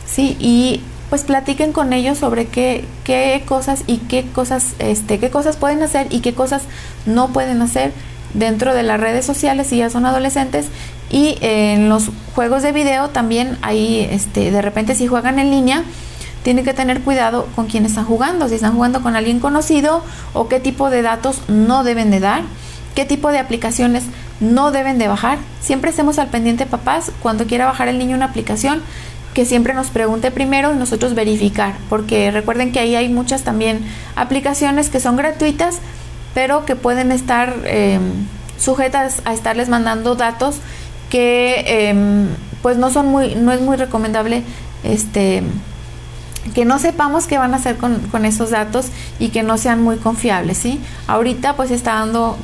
[0.07, 0.37] ¿sí?
[0.39, 5.57] Y pues platiquen con ellos sobre qué, qué cosas y qué cosas, este, qué cosas
[5.57, 6.63] pueden hacer y qué cosas
[7.05, 7.91] no pueden hacer
[8.33, 10.67] dentro de las redes sociales si ya son adolescentes.
[11.09, 15.83] Y en los juegos de video también ahí este de repente si juegan en línea
[16.43, 20.47] tienen que tener cuidado con quién están jugando, si están jugando con alguien conocido o
[20.47, 22.43] qué tipo de datos no deben de dar,
[22.95, 24.03] qué tipo de aplicaciones
[24.39, 25.37] no deben de bajar.
[25.61, 27.11] Siempre estemos al pendiente papás.
[27.21, 28.81] Cuando quiera bajar el niño una aplicación
[29.39, 33.79] que siempre nos pregunte primero y nosotros verificar, porque recuerden que ahí hay muchas también
[34.17, 35.77] aplicaciones que son gratuitas,
[36.33, 38.01] pero que pueden estar em,
[38.57, 40.57] sujetas a estarles mandando datos
[41.09, 42.27] que em,
[42.61, 44.43] pues no son muy, no es muy recomendable
[44.83, 45.41] este
[46.53, 48.87] que no sepamos qué van a hacer con, con esos datos
[49.19, 50.81] y que no sean muy confiables, ¿sí?
[51.07, 52.37] Ahorita pues está dando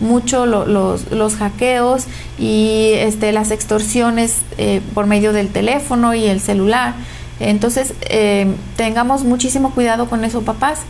[0.00, 2.04] mucho los, los, hackeos
[2.38, 6.94] y este, las extorsiones eh, por medio del teléfono y el celular.
[7.40, 10.80] Entonces, eh, tengamos muchísimo cuidado con eso, papás.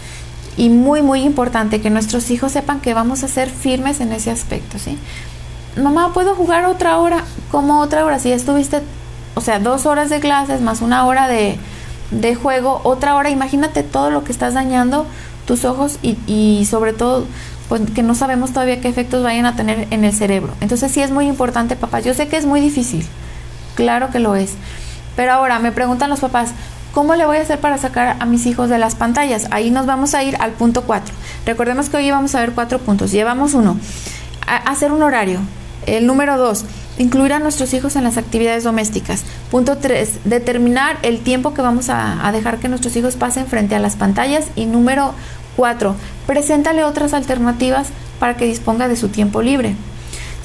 [0.56, 4.30] Y muy, muy importante que nuestros hijos sepan que vamos a ser firmes en ese
[4.30, 4.98] aspecto, ¿sí?
[5.76, 7.24] Mamá, ¿puedo jugar otra hora?
[7.52, 8.18] ¿Cómo otra hora?
[8.18, 8.80] Si ya estuviste,
[9.36, 11.56] o sea, dos horas de clases más una hora de,
[12.10, 15.06] de juego, otra hora, imagínate todo lo que estás dañando
[15.46, 17.24] tus ojos y, y sobre todo
[17.68, 20.54] pues, que no sabemos todavía qué efectos vayan a tener en el cerebro.
[20.60, 22.04] Entonces sí es muy importante, papás.
[22.04, 23.04] Yo sé que es muy difícil,
[23.74, 24.54] claro que lo es.
[25.16, 26.50] Pero ahora me preguntan los papás,
[26.92, 29.48] ¿cómo le voy a hacer para sacar a mis hijos de las pantallas?
[29.50, 31.14] Ahí nos vamos a ir al punto 4.
[31.44, 33.10] Recordemos que hoy vamos a ver cuatro puntos.
[33.10, 33.78] Llevamos uno,
[34.46, 35.40] hacer un horario.
[35.86, 36.66] El número dos,
[36.98, 39.24] incluir a nuestros hijos en las actividades domésticas.
[39.50, 43.74] Punto 3, determinar el tiempo que vamos a, a, dejar que nuestros hijos pasen frente
[43.74, 44.46] a las pantallas.
[44.54, 45.14] Y número
[45.58, 45.96] 4.
[46.28, 47.88] Preséntale otras alternativas
[48.20, 49.74] para que disponga de su tiempo libre.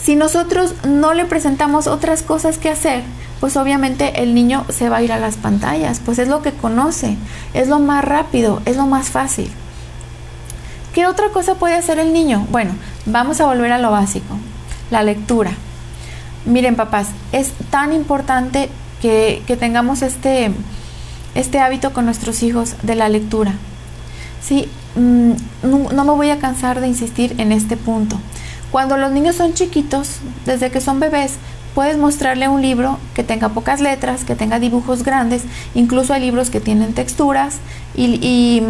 [0.04, 3.04] Si nosotros no le presentamos otras cosas que hacer,
[3.40, 6.52] pues obviamente el niño se va a ir a las pantallas, pues es lo que
[6.52, 7.16] conoce,
[7.54, 9.52] es lo más rápido, es lo más fácil.
[10.96, 12.48] ¿Qué otra cosa puede hacer el niño?
[12.50, 12.72] Bueno,
[13.06, 14.36] vamos a volver a lo básico,
[14.90, 15.52] la lectura.
[16.46, 18.68] Miren papás, es tan importante
[19.00, 20.52] que, tengamos este,
[21.36, 23.54] este hábito con nuestros hijos de la lectura.
[24.42, 25.32] Sí, mm,
[25.64, 28.18] no me voy a cansar de insistir en este punto.
[28.72, 31.38] Cuando los niños son chiquitos, desde que son bebés,
[31.74, 35.42] Puedes mostrarle un libro que tenga pocas letras, que tenga dibujos grandes,
[35.74, 37.58] incluso hay libros que tienen texturas
[37.96, 38.62] y,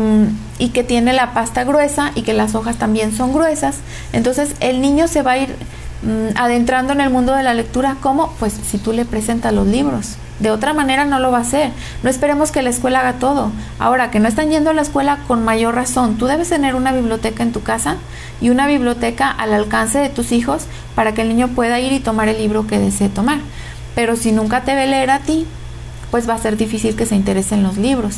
[0.58, 3.80] y, que tiene la pasta gruesa y que las hojas también son gruesas.
[4.14, 5.83] Entonces el niño se va a ir mm,
[6.36, 10.16] adentrando en el mundo de la lectura como pues si tú le presentas los libros.
[10.40, 11.72] De otra manera no lo va a hacer.
[12.02, 13.52] No esperemos que la escuela haga todo.
[13.80, 16.18] Ahora, que no están yendo a la escuela con mayor razón.
[16.18, 17.98] Tú debes tener una biblioteca en tu casa
[18.42, 22.00] y una biblioteca al alcance de tus hijos para que el niño pueda ir y
[22.00, 23.40] tomar el libro que desee tomar.
[23.96, 25.46] Pero si nunca te ve leer a ti,
[26.12, 28.18] pues va a ser difícil que se interese en los libros.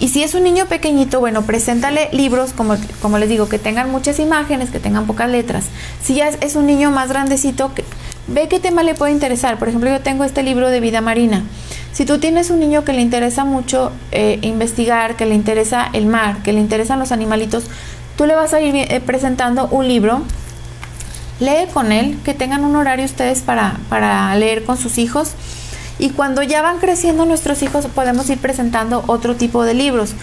[0.00, 3.90] Y si es un niño pequeñito, bueno, preséntale libros, como, como les digo, que tengan
[3.90, 5.64] muchas imágenes, que tengan pocas letras.
[6.02, 7.84] Si ya es, un niño más grandecito, que,
[8.28, 9.58] ve qué tema le puede interesar.
[9.58, 11.42] Por ejemplo, yo tengo este libro de vida marina.
[11.92, 16.06] Si tú tienes un niño que le interesa mucho eh, investigar, que le interesa el
[16.06, 17.64] mar, que le interesan los animalitos,
[18.16, 20.22] tú le vas a ir eh, presentando un libro.
[21.40, 25.32] Lee con él, que tengan un horario ustedes para, para leer con sus hijos.
[25.98, 30.14] Y cuando ya van creciendo nuestros hijos, podemos ir presentando otro tipo de libros.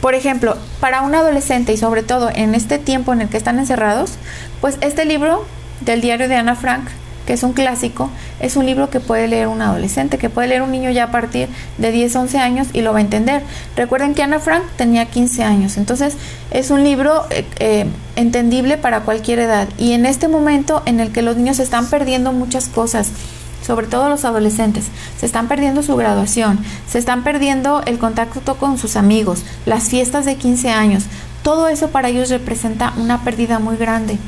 [0.00, 3.58] Por ejemplo, para un adolescente y sobre todo en este tiempo en el que están
[3.58, 4.12] encerrados,
[4.60, 5.44] pues este libro
[5.80, 6.88] del diario de Ana Frank
[7.26, 8.08] que es un clásico,
[8.40, 11.10] es un libro que puede leer un adolescente, que puede leer un niño ya a
[11.10, 13.42] partir de 10, 11 años y lo va a entender.
[13.74, 16.16] Recuerden que Ana Frank tenía 15 años, entonces
[16.52, 19.68] es un libro eh, eh, entendible para cualquier edad.
[19.76, 23.10] Y en este momento en el que los niños están perdiendo muchas cosas,
[23.66, 24.84] sobre todo los adolescentes,
[25.18, 30.24] se están perdiendo su graduación, se están perdiendo el contacto con sus amigos, las fiestas
[30.24, 31.04] de 15 años,
[31.42, 34.18] todo eso para ellos representa una pérdida muy grande.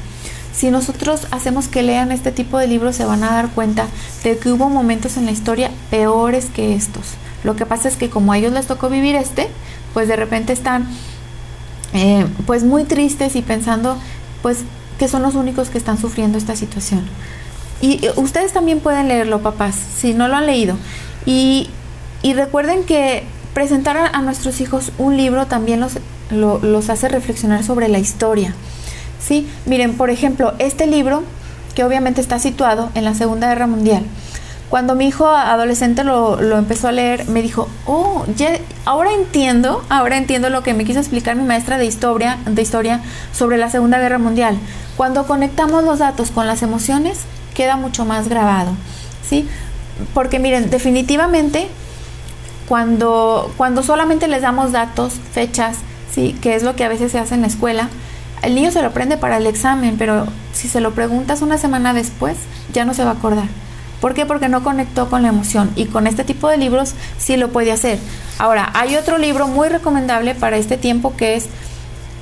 [0.54, 3.86] Si nosotros hacemos que lean este tipo de libros, se van a dar cuenta
[4.24, 7.14] de que hubo momentos en la historia peores que estos.
[7.44, 9.48] Lo que pasa es que como a ellos les tocó vivir este,
[9.94, 10.88] pues de repente están
[11.92, 13.96] eh, pues muy tristes y pensando
[14.42, 14.64] pues
[14.98, 17.04] que son los únicos que están sufriendo esta situación.
[17.80, 20.76] Y ustedes también pueden leerlo, papás, si no lo han leído.
[21.26, 21.70] Y,
[22.22, 25.98] recuerden que presentar a, nuestros hijos un libro también los,
[26.30, 28.54] los hace reflexionar sobre la historia.
[29.20, 29.48] ¿sí?
[29.66, 31.22] Miren, por ejemplo, este libro,
[31.74, 34.04] que obviamente está situado en la Segunda Guerra Mundial,
[34.68, 40.18] cuando mi hijo adolescente lo, empezó a leer, me dijo, oh, ya, ahora entiendo, ahora
[40.18, 43.00] entiendo lo que me quiso explicar mi maestra de historia, de historia
[43.32, 44.58] sobre la Segunda Guerra Mundial.
[44.98, 47.20] Cuando conectamos los datos con las emociones,
[47.58, 48.70] queda mucho más grabado,
[49.28, 49.48] ¿sí?
[50.14, 51.66] Porque miren, definitivamente,
[52.68, 55.78] cuando, cuando solamente les damos datos, fechas,
[56.14, 56.38] ¿sí?
[56.40, 57.88] Que es lo que a veces se hace en la escuela,
[58.42, 61.92] el niño se lo aprende para el examen, pero si se lo preguntas una semana
[61.94, 62.36] después,
[62.72, 63.48] ya no se va a acordar.
[64.00, 64.24] ¿Por qué?
[64.24, 67.72] Porque no conectó con la emoción y con este tipo de libros sí lo puede
[67.72, 67.98] hacer.
[68.38, 71.46] Ahora, hay otro libro muy recomendable para este tiempo que es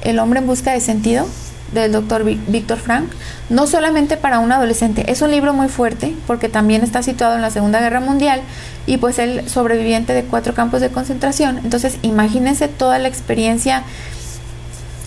[0.00, 1.26] El hombre en busca de sentido
[1.72, 3.08] del doctor Víctor Frank,
[3.48, 7.42] no solamente para un adolescente, es un libro muy fuerte porque también está situado en
[7.42, 8.40] la Segunda Guerra Mundial
[8.86, 13.82] y pues él sobreviviente de cuatro campos de concentración, entonces imagínense toda la experiencia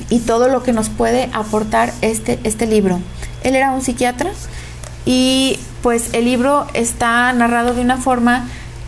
[0.09, 2.99] y todo lo que nos puede aportar este, este libro.
[3.43, 4.31] Él era un psiquiatra
[5.05, 8.47] y pues el libro está narrado de una forma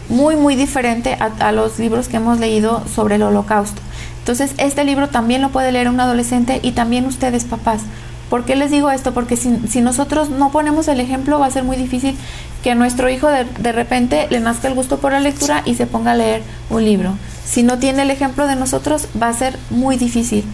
[0.09, 3.81] muy muy diferente a, los libros que hemos leído sobre el holocausto.
[4.21, 7.81] Entonces este libro también lo puede leer un adolescente y también ustedes papás.
[8.29, 9.13] ¿Por qué les digo esto?
[9.13, 12.15] Porque si, si, nosotros no ponemos el ejemplo va a ser muy difícil
[12.63, 15.75] que a nuestro hijo de, de repente le nazca el gusto por la lectura y
[15.75, 17.17] se ponga a leer un libro.
[17.45, 20.45] Si no tiene el ejemplo de nosotros va a ser muy difícil.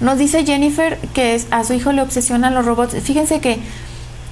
[0.00, 2.96] Nos dice Jennifer que a su hijo le obsesionan los robots.
[3.02, 3.58] Fíjense que,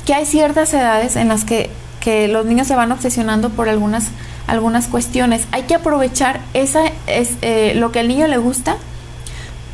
[0.05, 4.09] que hay ciertas edades en las que, que, los niños se van obsesionando por algunas,
[4.47, 5.47] algunas cuestiones.
[5.53, 8.77] Hay que aprovechar esa, es, eh, lo que al niño le gusta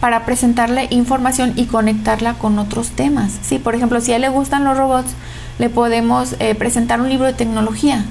[0.01, 3.33] para presentarle información y conectarla con otros temas.
[3.43, 5.13] Sí, por ejemplo, si a él le gustan los robots,
[5.59, 8.05] le podemos eh, presentar un libro de tecnología,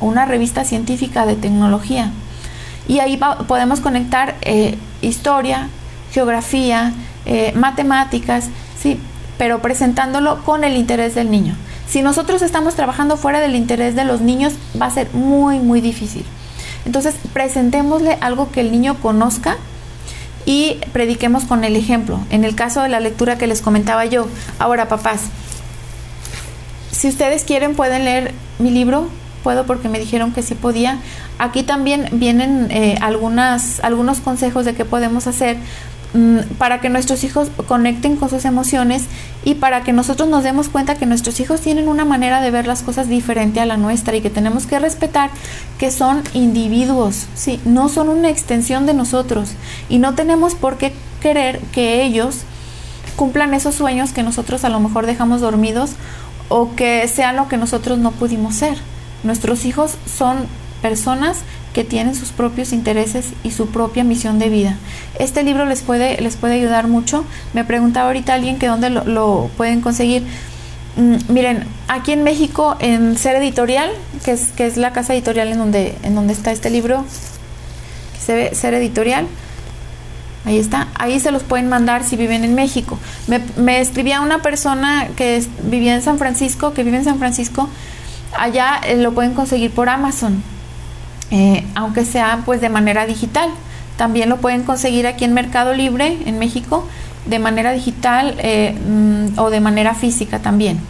[0.00, 2.10] una revista científica de tecnología.
[2.88, 5.68] Y ahí podemos conectar eh, historia,
[6.12, 6.94] geografía,
[7.26, 8.48] eh, matemáticas,
[8.80, 8.98] sí,
[9.36, 11.54] pero presentándolo con el interés del niño.
[11.88, 15.80] Si nosotros estamos trabajando fuera del interés de los niños, va a ser muy, muy
[15.80, 16.24] difícil.
[16.84, 19.56] Entonces, presentémosle algo que el niño conozca
[20.44, 22.20] y prediquemos con el ejemplo.
[22.30, 24.26] En el caso de la lectura que les comentaba yo.
[24.58, 25.22] Ahora, papás,
[26.90, 29.08] si ustedes quieren, pueden leer mi libro
[29.48, 30.98] puedo porque me dijeron que sí podía.
[31.38, 35.56] Aquí también vienen eh, algunas, algunos consejos de qué podemos hacer
[36.56, 39.04] para que nuestros hijos conecten con sus emociones
[39.44, 42.66] y para que nosotros nos demos cuenta que nuestros hijos tienen una manera de ver
[42.66, 45.30] las cosas diferente a la nuestra y que tenemos que respetar
[45.78, 47.60] que son individuos, ¿sí?
[47.66, 49.50] no son una extensión de nosotros
[49.90, 52.38] y no tenemos por qué querer que ellos
[53.16, 55.90] cumplan esos sueños que nosotros a lo mejor dejamos dormidos
[56.48, 58.78] o que sean lo que nosotros no pudimos ser.
[59.24, 60.46] Nuestros hijos son
[60.80, 61.38] personas
[61.78, 64.74] que tienen sus propios intereses y su propia misión de vida.
[65.20, 67.24] Este libro les puede, les puede ayudar mucho.
[67.54, 70.24] Me preguntaba ahorita alguien que dónde lo, pueden conseguir.
[70.96, 73.92] Mm, miren, aquí en México, en Ser Editorial,
[74.24, 77.04] que es, que es la casa editorial en donde, en donde está este libro,
[78.14, 79.28] que se ve Ser Editorial,
[80.44, 82.98] Ahí está, ahí se los pueden mandar si viven en México.
[83.56, 87.68] Me, escribía una persona que vivía en San Francisco, que vive en San Francisco,
[88.36, 90.42] allá eh, lo pueden conseguir por Amazon,
[91.30, 93.50] eh, aunque sea pues de manera digital.
[93.96, 96.86] También lo pueden conseguir aquí en Mercado Libre, en México,
[97.26, 100.80] de manera digital eh, mm, o de manera física también.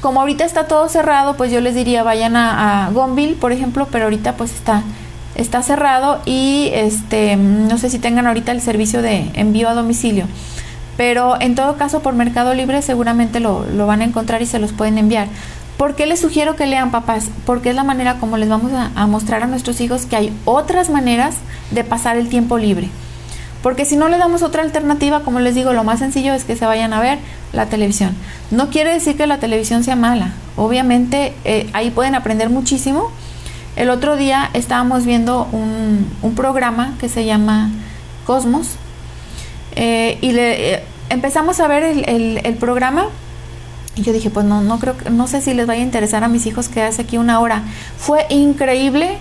[0.00, 3.86] Como ahorita está todo cerrado, pues yo les diría vayan a, a Gonville, por ejemplo,
[3.90, 4.82] pero ahorita pues está
[5.34, 10.26] está cerrado y este no sé si tengan ahorita el servicio de envío a domicilio.
[10.96, 14.72] Pero en todo caso por Mercado Libre seguramente lo, van a encontrar y se los
[14.72, 15.28] pueden enviar.
[15.82, 17.28] ¿Por qué les sugiero que lean papás?
[17.44, 20.90] Porque es la manera como les vamos a, mostrar a nuestros hijos que hay otras
[20.90, 21.34] maneras
[21.72, 22.88] de pasar el tiempo libre.
[23.64, 26.54] Porque si no le damos otra alternativa, como les digo, lo más sencillo es que
[26.54, 27.18] se vayan a ver
[27.52, 28.14] la televisión.
[28.52, 30.34] No quiere decir que la televisión sea mala.
[30.56, 33.10] Obviamente eh, ahí pueden aprender muchísimo
[33.74, 37.72] el otro día estábamos viendo un, programa que se llama
[38.24, 38.76] Cosmos
[39.74, 43.08] eh, y le, eh, empezamos a ver el, programa
[43.94, 46.28] y yo dije, pues no, no creo, no sé si les vaya a interesar a
[46.28, 47.62] mis hijos quedarse aquí una hora.
[47.98, 49.18] Fue increíble.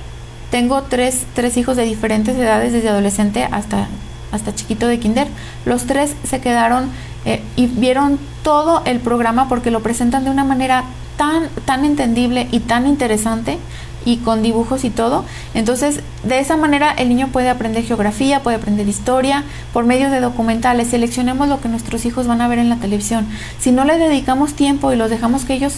[0.50, 3.88] Tengo tres, tres hijos de diferentes edades, desde adolescente hasta,
[4.32, 5.28] hasta chiquito de kinder.
[5.66, 6.90] Los tres se quedaron
[7.26, 10.84] eh, y vieron todo el programa porque lo presentan de una manera
[11.18, 13.60] tan, tan entendible y tan interesante
[14.06, 15.24] y con dibujos y todo.
[15.54, 20.20] Entonces, de esa manera el niño puede aprender geografía, puede aprender historia por medio de
[20.20, 20.90] documentales.
[20.90, 23.28] Seleccionemos lo que nuestros hijos van a ver en la televisión.
[23.60, 25.74] Si no le dedicamos tiempo y los dejamos que ellos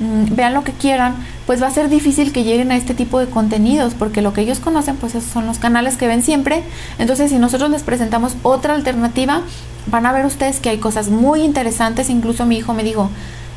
[0.00, 3.18] mm, vean lo que quieran, pues va a ser difícil que lleguen a este tipo
[3.18, 6.62] de contenidos, porque lo que ellos conocen pues son los canales que ven siempre.
[6.98, 9.42] Entonces, si nosotros les presentamos otra alternativa,
[9.86, 12.10] van a ver ustedes que hay cosas muy interesantes.
[12.10, 13.10] Incluso mi hijo me dijo,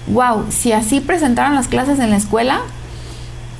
[0.07, 2.61] wow, si así presentaran las clases en la escuela,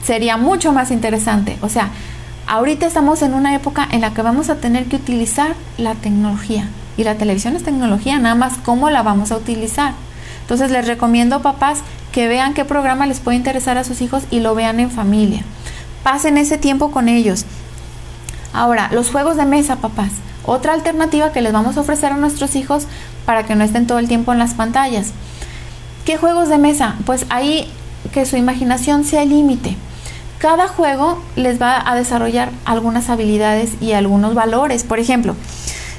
[0.04, 1.58] sería mucho más interesante.
[1.62, 1.90] O sea,
[2.48, 6.68] ahorita estamos en una época en la que vamos a tener que utilizar la tecnología.
[6.98, 9.94] Y la televisión es tecnología, nada más cómo la vamos a utilizar.
[10.42, 11.80] Entonces les recomiendo papás
[12.12, 15.44] que vean qué programa les puede interesar a sus hijos y lo vean en familia.
[16.04, 17.46] Pasen ese tiempo con ellos.
[18.52, 20.12] Ahora, los juegos de mesa, papás.
[20.44, 22.88] Otra alternativa que les vamos a ofrecer a nuestros hijos
[23.26, 25.12] para que no estén todo el tiempo en las pantallas.
[26.04, 26.96] ¿Qué juegos de mesa?
[27.06, 27.72] Pues ahí
[28.12, 29.78] que su imaginación sea el límite
[30.40, 34.84] cada juego les va a desarrollar algunas habilidades y algunos valores.
[34.84, 35.36] Por ejemplo,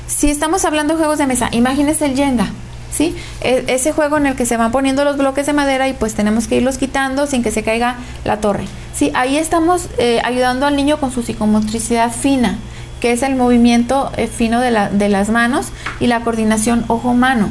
[0.09, 2.49] si estamos hablando de juegos de mesa, imagínense el Jenga.
[2.91, 3.15] ¿Sí?
[3.41, 6.15] E, ese juego en el que se van poniendo los bloques de madera y pues
[6.15, 8.65] tenemos que irlos quitando sin que se caiga la torre.
[8.95, 12.59] Sí, ahí estamos eh, ayudando al niño con su psicomotricidad fina,
[13.01, 15.69] que es el movimiento eh, fino de, de las manos
[16.01, 17.49] y la coordinación ojo-mano.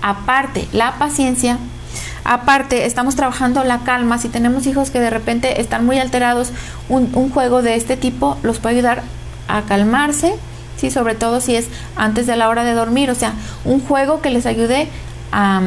[0.00, 1.58] Aparte, la paciencia
[2.30, 4.18] Aparte, estamos trabajando la calma.
[4.18, 6.50] Si tenemos hijos que de repente están muy alterados,
[6.90, 9.02] un, juego de este tipo los puede ayudar
[9.48, 10.34] a calmarse,
[10.76, 10.90] ¿sí?
[10.90, 13.10] sobre todo si es antes de la hora de dormir.
[13.10, 13.32] O sea,
[13.64, 14.90] un juego que les ayude
[15.32, 15.62] a,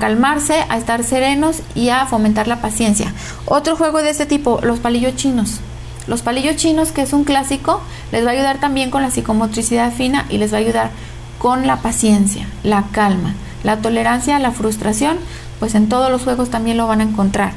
[0.00, 3.12] calmarse, a estar serenos y a fomentar la paciencia.
[3.44, 5.60] Otro juego de este tipo, los palillos chinos.
[6.08, 9.92] Los palillos chinos, que es un clásico, les va a ayudar también con la psicomotricidad
[9.92, 10.90] fina y les va a ayudar
[11.38, 15.18] con la paciencia, la calma, la tolerancia la frustración
[15.58, 17.52] pues en todos los juegos también lo van a encontrar.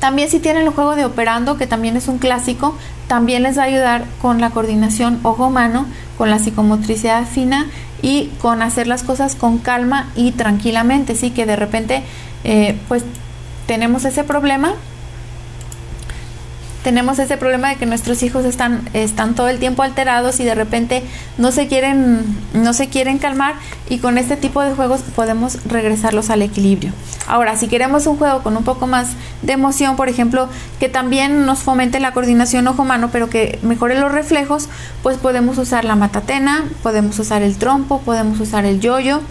[0.00, 2.76] También si tienen el juego de operando, que también es un clásico,
[3.08, 5.86] también les va a ayudar con la coordinación ojo-mano,
[6.18, 7.66] con la psicomotricidad fina
[8.02, 12.02] y con hacer las cosas con calma y tranquilamente, sí que de repente
[12.44, 13.04] eh, pues
[13.66, 14.74] tenemos ese problema
[16.84, 20.54] tenemos ese problema de que nuestros hijos están, están todo el tiempo alterados y de
[20.54, 21.02] repente
[21.38, 22.22] no se quieren,
[22.52, 23.54] no se quieren calmar
[23.88, 26.92] y con este tipo de juegos podemos regresarlos al equilibrio.
[27.26, 31.46] Ahora, si queremos un juego con un poco más de emoción, por ejemplo, que también
[31.46, 34.68] nos fomente la coordinación ojo-mano, pero que mejore los reflejos,
[35.02, 39.22] pues podemos usar la matatena, podemos usar el trompo, podemos usar el yoyo.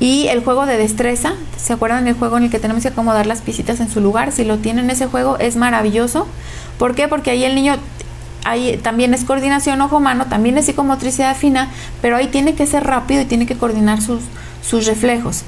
[0.00, 3.26] Y el juego de destreza, ¿se acuerdan del juego en el que tenemos que acomodar
[3.26, 4.32] las pisitas en su lugar?
[4.32, 6.26] Si lo tienen ese juego es maravilloso.
[6.80, 7.08] ¿Por qué?
[7.08, 7.76] Porque ahí el niño
[8.44, 11.68] ahí también es coordinación ojo-mano, también es psicomotricidad fina,
[12.00, 14.22] pero ahí tiene que ser rápido y tiene que coordinar sus,
[14.66, 15.42] sus reflejos.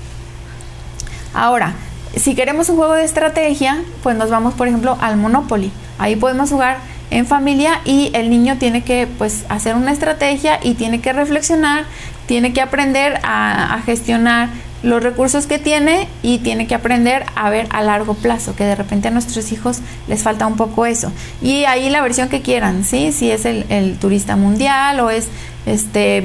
[1.33, 1.73] Ahora,
[2.15, 5.73] si queremos un juego de estrategia, pues nos vamos, por ejemplo, al Monopoly.
[5.99, 10.75] Ahí podemos jugar en familia y el niño tiene que pues hacer una estrategia y
[10.75, 11.87] tiene que reflexionar,
[12.27, 14.51] tiene que aprender a, a gestionar
[14.83, 18.75] los recursos que tiene y tiene que aprender a ver a largo plazo, que de
[18.75, 19.79] repente a nuestros hijos
[20.09, 21.13] les falta un poco eso.
[21.41, 23.13] Y ahí la versión que quieran, ¿sí?
[23.13, 25.29] Si es el, turista mundial o es,
[25.67, 26.23] este,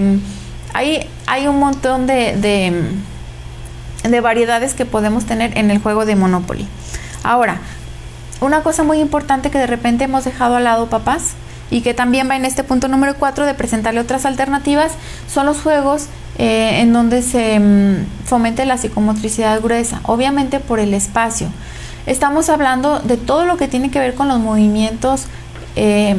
[0.73, 2.83] hay, hay un montón de, de,
[4.09, 6.67] de variedades que podemos tener en el juego de Monopoly.
[7.23, 7.59] Ahora,
[8.39, 11.35] una cosa muy importante que de repente hemos dejado al lado papás
[11.69, 14.93] y que también va en este punto número 4 de presentarle otras alternativas
[15.31, 16.07] son los juegos
[16.37, 21.47] eh, en donde se mm, fomente la psicomotricidad gruesa, obviamente por el espacio.
[22.05, 25.25] Estamos hablando de todo lo que tiene que ver con los movimientos
[25.75, 26.15] eh,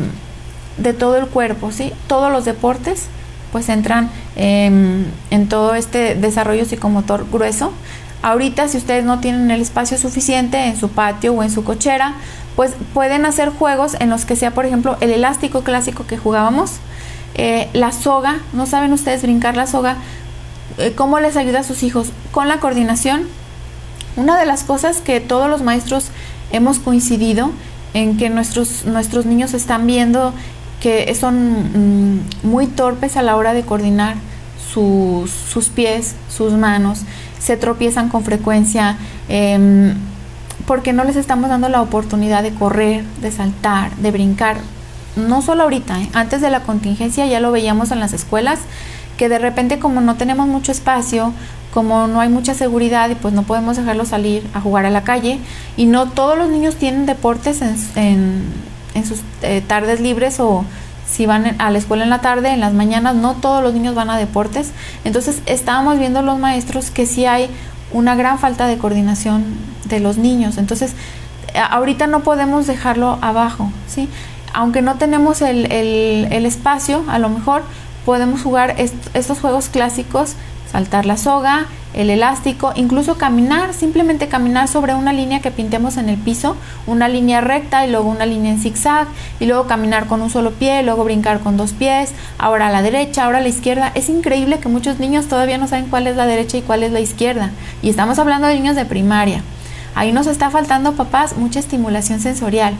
[0.76, 1.92] de todo el cuerpo, ¿sí?
[2.06, 3.06] Todos los deportes
[3.52, 7.72] pues entran em, en todo este desarrollo psicomotor grueso.
[8.20, 12.14] Ahorita si ustedes no tienen el espacio suficiente en su patio o en su cochera,
[12.58, 16.72] pues pueden hacer juegos en los que sea, por ejemplo, el elástico clásico que jugábamos,
[17.36, 19.98] eh, la soga, no saben ustedes brincar la soga,
[20.76, 22.10] eh, ¿cómo les ayuda a sus hijos?
[22.32, 23.28] Con la coordinación.
[24.16, 26.08] Una de las cosas que todos los maestros
[26.50, 27.52] hemos coincidido
[27.94, 30.34] en que nuestros, nuestros niños están viendo
[30.80, 34.16] que son mm, muy torpes a la hora de coordinar
[34.74, 37.02] sus, sus pies, sus manos,
[37.38, 38.96] se tropiezan con frecuencia,
[39.28, 39.94] em,
[40.68, 44.58] porque no les estamos dando la oportunidad de correr, de saltar, de brincar
[45.16, 46.10] no solo ahorita, ¿eh?
[46.12, 48.60] antes de la contingencia ya lo veíamos en las escuelas,
[49.16, 51.32] que de repente como no tenemos mucho espacio,
[51.72, 55.04] como no hay mucha seguridad y pues no podemos dejarlos salir a jugar a la
[55.04, 55.38] calle
[55.78, 58.44] y no todos los niños tienen deportes en,
[59.06, 60.66] sus eh, tardes libres o
[61.10, 63.94] si van a la escuela en la tarde, en las mañanas, no todos los niños
[63.94, 64.72] van a deportes.
[65.04, 67.48] Entonces estábamos viendo los maestros que sí hay
[67.90, 69.44] una gran falta de coordinación
[69.88, 70.58] de los niños.
[70.58, 70.94] Entonces
[71.70, 74.08] ahorita no podemos dejarlo abajo, ¿sí?
[74.52, 75.66] aunque no tenemos el,
[76.46, 77.62] espacio, a lo mejor
[78.04, 80.34] podemos jugar estos juegos clásicos,
[80.70, 86.08] saltar la soga, el elástico, incluso caminar, simplemente caminar sobre una línea que pintemos en
[86.08, 89.08] el piso, una línea recta y luego una línea en zigzag,
[89.40, 92.82] y luego caminar con un solo pie, luego brincar con dos pies, ahora a la
[92.82, 93.90] derecha, ahora a la izquierda.
[93.94, 96.92] Es increíble que muchos niños todavía no saben cuál es la derecha y cuál es
[96.92, 97.50] la izquierda.
[97.80, 99.42] Y estamos hablando de niños de primaria.
[99.98, 102.72] Ahí nos está faltando, papás, mucha estimulación sensorial.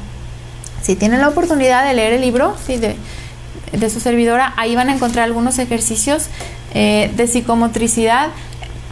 [0.82, 5.24] Si tienen la oportunidad de leer el libro de, su servidora, ahí van a encontrar
[5.24, 6.28] algunos ejercicios
[6.74, 8.28] eh, de psicomotricidad.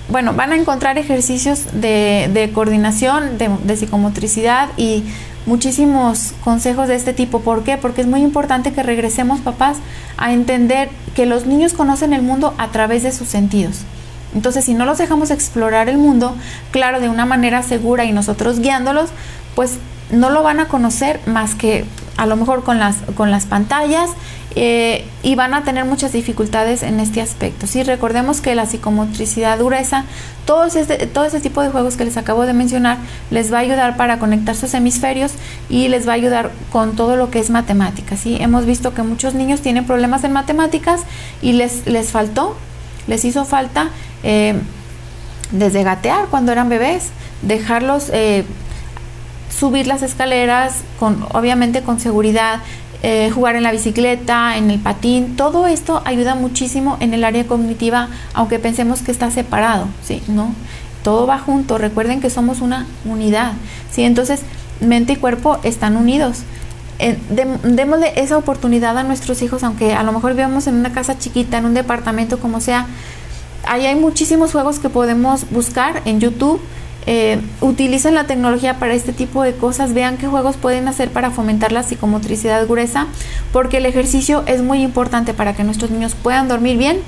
[0.08, 5.04] Bueno, van a encontrar ejercicios de, coordinación, de, de, psicomotricidad y
[5.46, 7.42] muchísimos consejos de este tipo.
[7.42, 7.76] ¿Por qué?
[7.76, 9.76] Porque es muy importante que regresemos, papás,
[10.16, 13.84] a entender que los niños conocen el mundo a través de sus sentidos.
[14.34, 16.34] Entonces, si no los dejamos explorar el mundo,
[16.70, 19.10] claro, de una manera segura y nosotros guiándolos,
[19.54, 19.78] pues
[20.10, 21.84] no lo van a conocer más que
[22.16, 24.10] a lo mejor con las, con las pantallas
[24.58, 27.66] eh, y van a tener muchas dificultades en este aspecto.
[27.66, 27.82] ¿sí?
[27.82, 30.04] Recordemos que la psicomotricidad dureza,
[30.46, 32.96] todo este, todo ese tipo de juegos que les acabo de mencionar,
[33.30, 35.32] les va a ayudar para conectar sus hemisferios
[35.68, 38.20] y les va a ayudar con todo lo que es matemáticas.
[38.20, 38.38] ¿sí?
[38.40, 41.02] Hemos visto que muchos niños tienen problemas en matemáticas
[41.42, 42.56] y les, les faltó,
[43.06, 43.90] les hizo falta
[44.22, 44.54] eh,
[45.50, 47.10] desde gatear cuando eran bebés,
[47.42, 48.10] dejarlos...
[48.12, 48.44] Eh,
[49.56, 52.60] subir las escaleras, con, obviamente con seguridad,
[53.02, 57.46] eh, jugar en la bicicleta, en el patín, todo esto ayuda muchísimo en el área
[57.46, 60.22] cognitiva, aunque pensemos que está separado, ¿sí?
[60.28, 60.54] ¿No?
[61.02, 63.52] Todo va junto, recuerden que somos una unidad,
[63.92, 64.02] ¿sí?
[64.02, 64.40] Entonces,
[64.80, 66.38] mente y cuerpo están unidos.
[66.98, 67.18] Eh,
[67.64, 71.58] démosle esa oportunidad a nuestros hijos, aunque a lo mejor vivamos en una casa chiquita,
[71.58, 72.86] en un departamento, como sea.
[73.64, 76.60] Ahí hay muchísimos juegos que podemos buscar en YouTube
[77.08, 81.30] eh, utilicen la tecnología para este tipo de cosas, vean qué juegos pueden hacer para
[81.30, 83.06] fomentar la psicomotricidad gruesa,
[83.52, 86.98] porque el ejercicio es muy importante para que nuestros niños puedan dormir bien,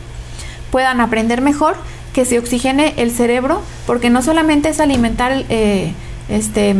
[0.71, 1.75] puedan aprender mejor,
[2.13, 5.93] que se oxigene el cerebro, porque no solamente es alimentar eh,
[6.29, 6.77] este,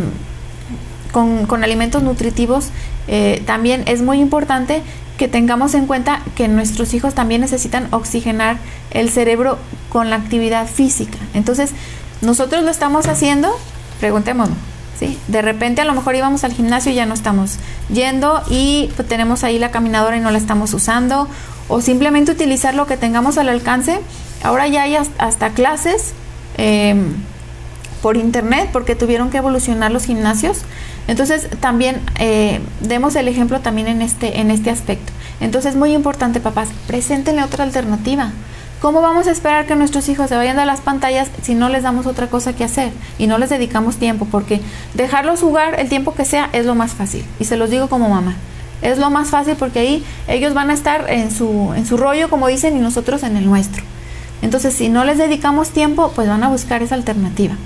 [1.11, 2.69] con, alimentos nutritivos,
[3.09, 4.83] eh, también es muy importante
[5.17, 8.59] que tengamos en cuenta que nuestros hijos también necesitan oxigenar
[8.91, 11.19] el cerebro con la actividad física.
[11.35, 11.73] Entonces,
[12.21, 13.51] nosotros lo estamos haciendo,
[13.99, 14.57] preguntémonos.
[14.99, 15.19] ¿sí?
[15.29, 17.59] De repente a lo mejor íbamos al gimnasio y ya no estamos
[17.93, 21.29] yendo y pues, tenemos ahí la caminadora y no la estamos usando
[21.69, 24.01] o simplemente utilizar lo que tengamos al alcance.
[24.43, 26.13] Ahora ya hay hasta clases
[26.57, 27.15] em,
[28.03, 30.63] por internet porque tuvieron que evolucionar los gimnasios.
[31.09, 35.13] Entonces también eh, demos el ejemplo también en este, en este aspecto.
[35.41, 38.31] Entonces muy importante papás, preséntenle otra alternativa.
[38.81, 41.83] ¿Cómo vamos a esperar que nuestros hijos se vayan de las pantallas si no les
[41.83, 44.29] damos otra cosa que hacer y no les dedicamos tiempo?
[44.31, 44.61] Porque
[44.95, 47.25] dejarlos jugar el tiempo que sea es lo más fácil.
[47.41, 48.37] Y se los digo como mamá.
[48.81, 52.31] Es lo más fácil porque ahí ellos van a estar en su, en su rollo,
[52.31, 53.83] como dicen, y nosotros en el nuestro.
[54.43, 57.57] Entonces, si no les dedicamos tiempo, pues van a buscar esa alternativa.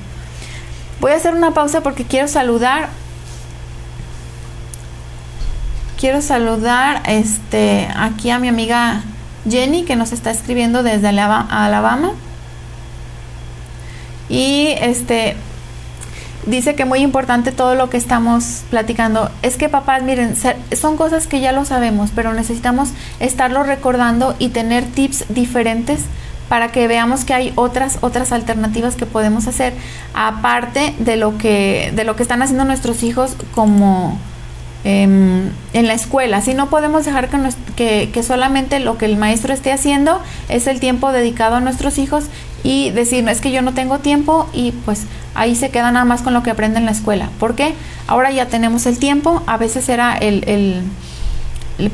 [1.00, 2.88] Voy a hacer una pausa porque quiero saludar.
[6.02, 9.02] Quiero saludar este, aquí a mi amiga
[9.48, 12.10] Jenny que nos está escribiendo desde Alabama.
[14.28, 15.36] Y este
[16.44, 19.30] dice que muy importante todo lo que estamos platicando.
[19.42, 20.34] Es que papás, miren,
[20.76, 22.88] son cosas que ya lo sabemos, pero necesitamos
[23.20, 26.00] estarlo recordando y tener tips diferentes
[26.48, 29.72] para que veamos que hay otras otras alternativas que podemos hacer
[30.14, 34.18] aparte de lo que de lo que están haciendo nuestros hijos como
[34.84, 36.40] em, en la escuela.
[36.40, 37.38] Si no podemos dejar que,
[37.76, 41.98] que, que solamente lo que el maestro esté haciendo es el tiempo dedicado a nuestros
[41.98, 42.24] hijos
[42.64, 45.02] y decir, es que yo no tengo tiempo y pues
[45.34, 47.28] ahí se queda nada más con lo que aprende en la escuela.
[47.38, 47.74] ¿Por qué?
[48.06, 50.82] Ahora ya tenemos el tiempo, a veces era el, el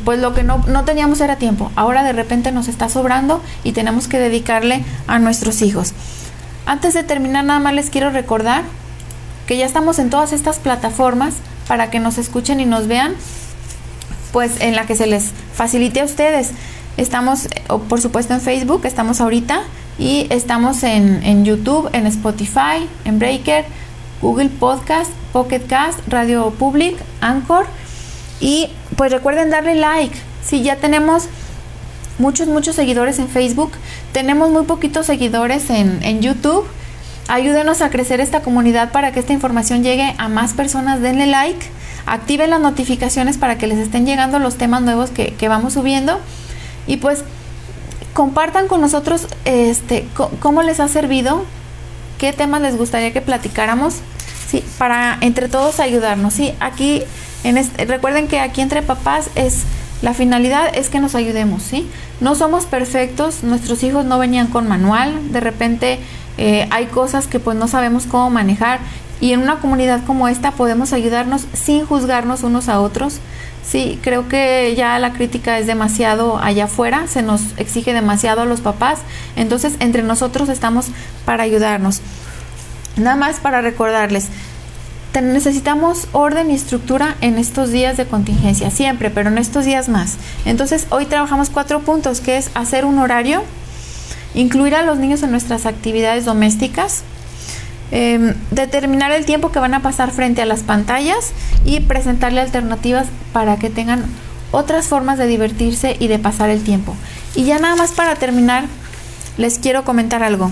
[0.05, 3.73] pues lo que no, no teníamos era tiempo, ahora de repente nos está sobrando y
[3.73, 5.95] tenemos que dedicarle a nuestros hijos.
[6.67, 8.65] Antes de terminar nada más les quiero recordar
[9.47, 11.35] que ya estamos en todas estas plataformas
[11.69, 13.15] para que nos escuchen y nos vean,
[14.33, 16.51] pues en la que se les facilite a ustedes.
[16.97, 19.63] Estamos, eh, por supuesto, en Facebook, estamos ahorita
[19.99, 23.67] y estamos en, YouTube, en Spotify, en Breaker,
[24.23, 27.67] Google Podcast, Pocket Cast, Radio Public, Anchor.
[28.41, 30.17] Y pues recuerden darle like.
[30.45, 31.25] Si ya tenemos
[32.19, 33.73] muchos, muchos seguidores en Facebook,
[34.13, 36.65] tenemos muy poquitos seguidores en, en YouTube.
[37.29, 41.01] Ayúdenos a crecer esta comunidad para que esta información llegue a más personas.
[41.01, 41.67] Denle like,
[42.07, 46.19] activen las notificaciones para que les estén llegando los temas nuevos que, que vamos subiendo.
[46.87, 47.25] Y pues
[48.15, 50.09] compartan con nosotros este,
[50.41, 51.45] cómo les ha servido,
[52.19, 53.97] qué temas les gustaría que platicáramos,
[54.51, 56.35] sí, para entre todos ayudarnos.
[56.35, 57.03] Sí, aquí
[57.45, 57.57] en
[57.87, 59.63] recuerden que aquí entre papás es
[60.03, 61.89] la finalidad es que nos ayudemos, ¿sí?
[62.21, 65.99] No somos perfectos, nuestros hijos no venían con manual, de repente
[66.39, 68.81] eh, hay cosas que pues no sabemos cómo manejar
[69.21, 73.21] y en una comunidad como esta podemos ayudarnos sin juzgarnos unos a otros,
[73.69, 78.47] Sí, creo que ya la crítica es demasiado allá afuera, se nos exige demasiado a
[78.47, 79.01] los papás,
[79.37, 80.87] entonces entre nosotros estamos
[81.27, 82.01] para ayudarnos.
[82.97, 84.29] Nada más para recordarles,
[85.21, 90.17] necesitamos orden y estructura en estos días de contingencia, siempre, pero en estos días más.
[90.47, 93.43] Entonces hoy trabajamos cuatro puntos, que es hacer un horario,
[94.41, 97.05] incluir a los niños en nuestras actividades domésticas,
[97.91, 101.33] Em, determinar el tiempo que van a pasar frente a las pantallas
[101.65, 104.05] y presentarle alternativas para que tengan
[104.51, 106.95] otras formas de divertirse y de pasar el tiempo.
[107.35, 108.67] Y ya nada más para terminar,
[109.39, 110.51] les quiero comentar algo.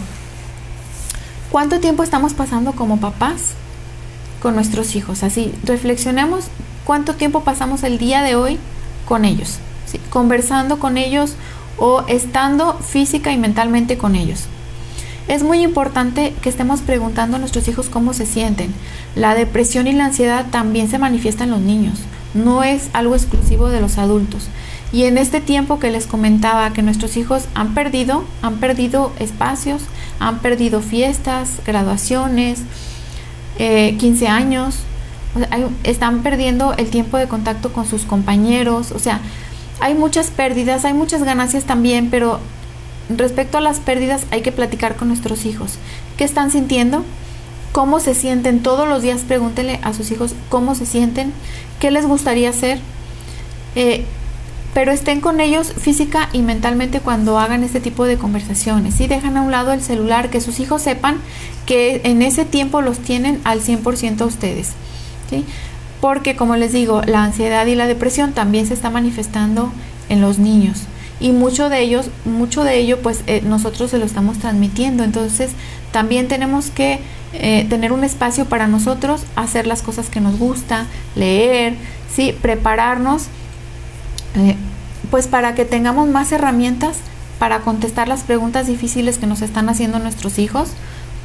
[1.51, 3.53] ¿Cuánto tiempo estamos pasando como papás
[4.41, 5.22] con nuestros hijos?
[5.22, 6.47] Así, reflexionemos
[6.84, 8.59] cuánto tiempo pasamos el día de hoy
[9.07, 9.59] con ellos,
[10.09, 11.34] conversando con ellos
[11.78, 14.44] o estando física y mentalmente con ellos.
[15.28, 18.72] Es muy importante que estemos preguntando a nuestros hijos cómo se sienten.
[19.16, 21.98] La depresión y la ansiedad también se manifiestan en los niños,
[22.34, 24.48] no es algo exclusivo de los adultos.
[24.92, 29.82] Y en este tiempo que les comentaba que nuestros hijos han perdido, han perdido espacios,
[30.20, 32.60] han perdido fiestas, graduaciones,
[33.58, 34.78] 15 eh, años,
[35.82, 39.20] están perdiendo el tiempo de contacto con sus compañeros, o sea,
[39.80, 42.40] hay muchas pérdidas, hay muchas ganancias también, pero
[43.08, 45.74] respecto a las pérdidas hay que platicar con nuestros hijos.
[46.16, 47.04] ¿Qué están sintiendo?
[47.72, 48.62] ¿Cómo se sienten?
[48.62, 51.32] Todos los días pregúntenle a sus hijos cómo se sienten,
[51.78, 52.80] qué les gustaría hacer.
[53.74, 54.04] Eh,
[54.72, 59.00] pero estén con ellos física y mentalmente cuando hagan este tipo de conversaciones.
[59.00, 61.16] Y dejan a un lado el celular, que sus hijos sepan
[61.64, 64.72] que en ese tiempo los tienen al 100% a ustedes.
[66.01, 69.72] Porque como les digo, la ansiedad y la depresión también se está manifestando
[70.09, 70.86] en los niños
[71.18, 75.05] y mucho de ellos, mucho de ello pues eh, nosotros se lo estamos transmitiendo.
[75.05, 75.53] Entonces
[75.92, 77.01] también tenemos que
[77.32, 81.74] eh, tener un espacio para nosotros, hacer las cosas que nos gusta, leer,
[82.14, 83.24] sí, prepararnos,
[84.36, 84.57] eh,
[85.11, 86.99] pues para que tengamos más herramientas
[87.38, 90.70] para contestar las preguntas difíciles que nos están haciendo nuestros hijos.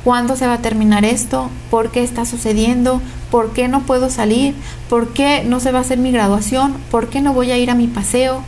[0.03, 1.49] ¿Cuándo se va a terminar esto?
[1.69, 3.01] ¿Por qué está sucediendo?
[3.29, 4.55] ¿Por qué no puedo salir?
[4.89, 6.73] ¿Por qué no se va a hacer mi graduación?
[6.89, 8.41] ¿Por qué no voy a ir a mi paseo?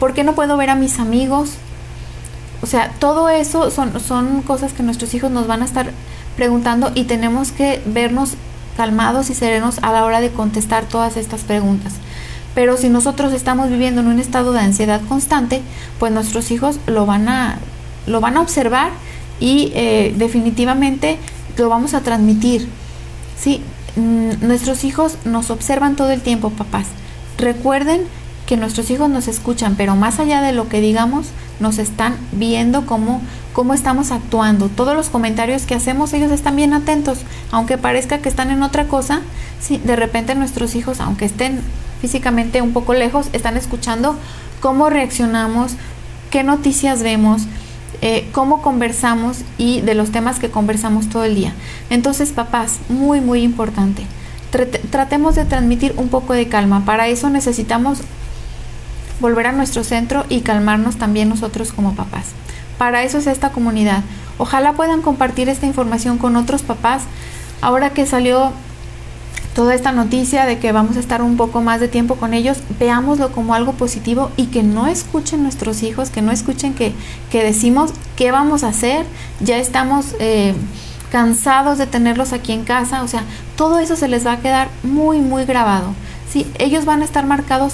[0.00, 1.50] ¿Por qué no puedo ver a mis amigos?
[2.62, 5.90] O sea, todo eso son, son cosas que nuestros hijos nos van a estar
[6.36, 8.34] preguntando y tenemos que vernos
[8.76, 11.94] calmados y serenos a la hora de contestar todas estas preguntas.
[12.54, 15.62] Pero si nosotros estamos viviendo en un estado de ansiedad constante,
[15.98, 17.58] pues nuestros hijos lo van a,
[18.06, 18.90] lo van a observar
[19.40, 21.18] y eh, definitivamente
[21.56, 22.68] lo vamos a transmitir.
[23.38, 23.62] Sí,
[23.96, 26.86] mm, nuestros hijos nos observan todo el tiempo, papás.
[27.36, 28.02] Recuerden
[28.46, 31.26] que nuestros hijos nos escuchan, pero más allá de lo que digamos,
[31.60, 33.20] nos están viendo cómo,
[33.52, 34.68] cómo estamos actuando.
[34.68, 37.18] Todos los comentarios que hacemos, ellos están bien atentos.
[37.50, 39.20] Aunque parezca que están en otra cosa,
[39.60, 41.60] sí, de repente nuestros hijos, aunque estén
[42.00, 44.16] físicamente un poco lejos, están escuchando
[44.60, 45.72] cómo reaccionamos,
[46.30, 47.42] qué noticias vemos,
[48.00, 51.52] eh, cómo conversamos y de los temas que conversamos todo el día.
[51.90, 54.06] Entonces, papás, muy, muy importante.
[54.90, 56.84] Tratemos de transmitir un poco de calma.
[56.84, 58.00] Para eso necesitamos
[59.20, 62.26] volver a nuestro centro y calmarnos también nosotros como papás.
[62.78, 64.02] Para eso es esta comunidad.
[64.38, 67.02] Ojalá puedan compartir esta información con otros papás.
[67.60, 68.52] Ahora que salió
[69.58, 72.58] toda esta noticia de que vamos a estar un poco más de tiempo con ellos,
[72.78, 76.92] veámoslo como algo positivo y que no escuchen nuestros hijos, que no escuchen que,
[77.28, 79.04] que decimos qué vamos a hacer,
[79.40, 80.54] ya estamos eh,
[81.10, 83.24] cansados de tenerlos aquí en casa, o sea,
[83.56, 85.88] todo eso se les va a quedar muy, muy grabado.
[86.32, 87.72] Sí, ellos van a estar marcados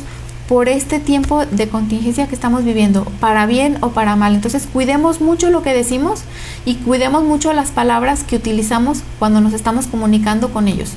[0.48, 4.34] por este tiempo de contingencia que estamos viviendo, para bien o para mal.
[4.34, 6.22] Entonces cuidemos mucho lo que decimos
[6.64, 10.94] y cuidemos mucho las palabras que utilizamos cuando nos estamos comunicando con ellos.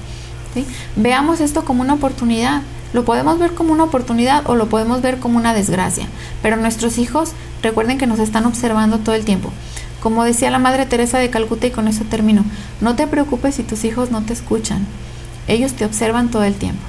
[0.95, 2.61] Veamos esto como una oportunidad.
[2.93, 6.07] Lo podemos ver como una oportunidad o lo podemos ver como una desgracia.
[6.41, 7.31] Pero nuestros hijos,
[7.61, 9.51] recuerden que nos están observando todo el tiempo.
[10.01, 12.45] Como decía la Madre Teresa de Calcuta y con eso termino,
[12.81, 14.85] no te preocupes si tus hijos no te escuchan.
[15.47, 16.81] Ellos te observan todo el tiempo.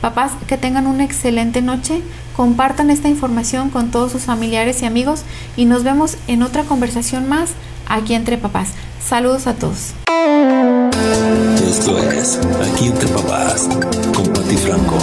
[0.00, 2.02] Papás, que tengan una excelente noche,
[2.36, 5.22] compartan esta información con todos sus familiares y amigos
[5.56, 7.50] y nos vemos en otra conversación más
[7.86, 8.70] aquí entre papás.
[9.04, 9.94] Saludos a todos.
[11.68, 12.38] Esto es
[12.72, 13.68] Aquí entre papás
[14.14, 14.98] con Pati Franco.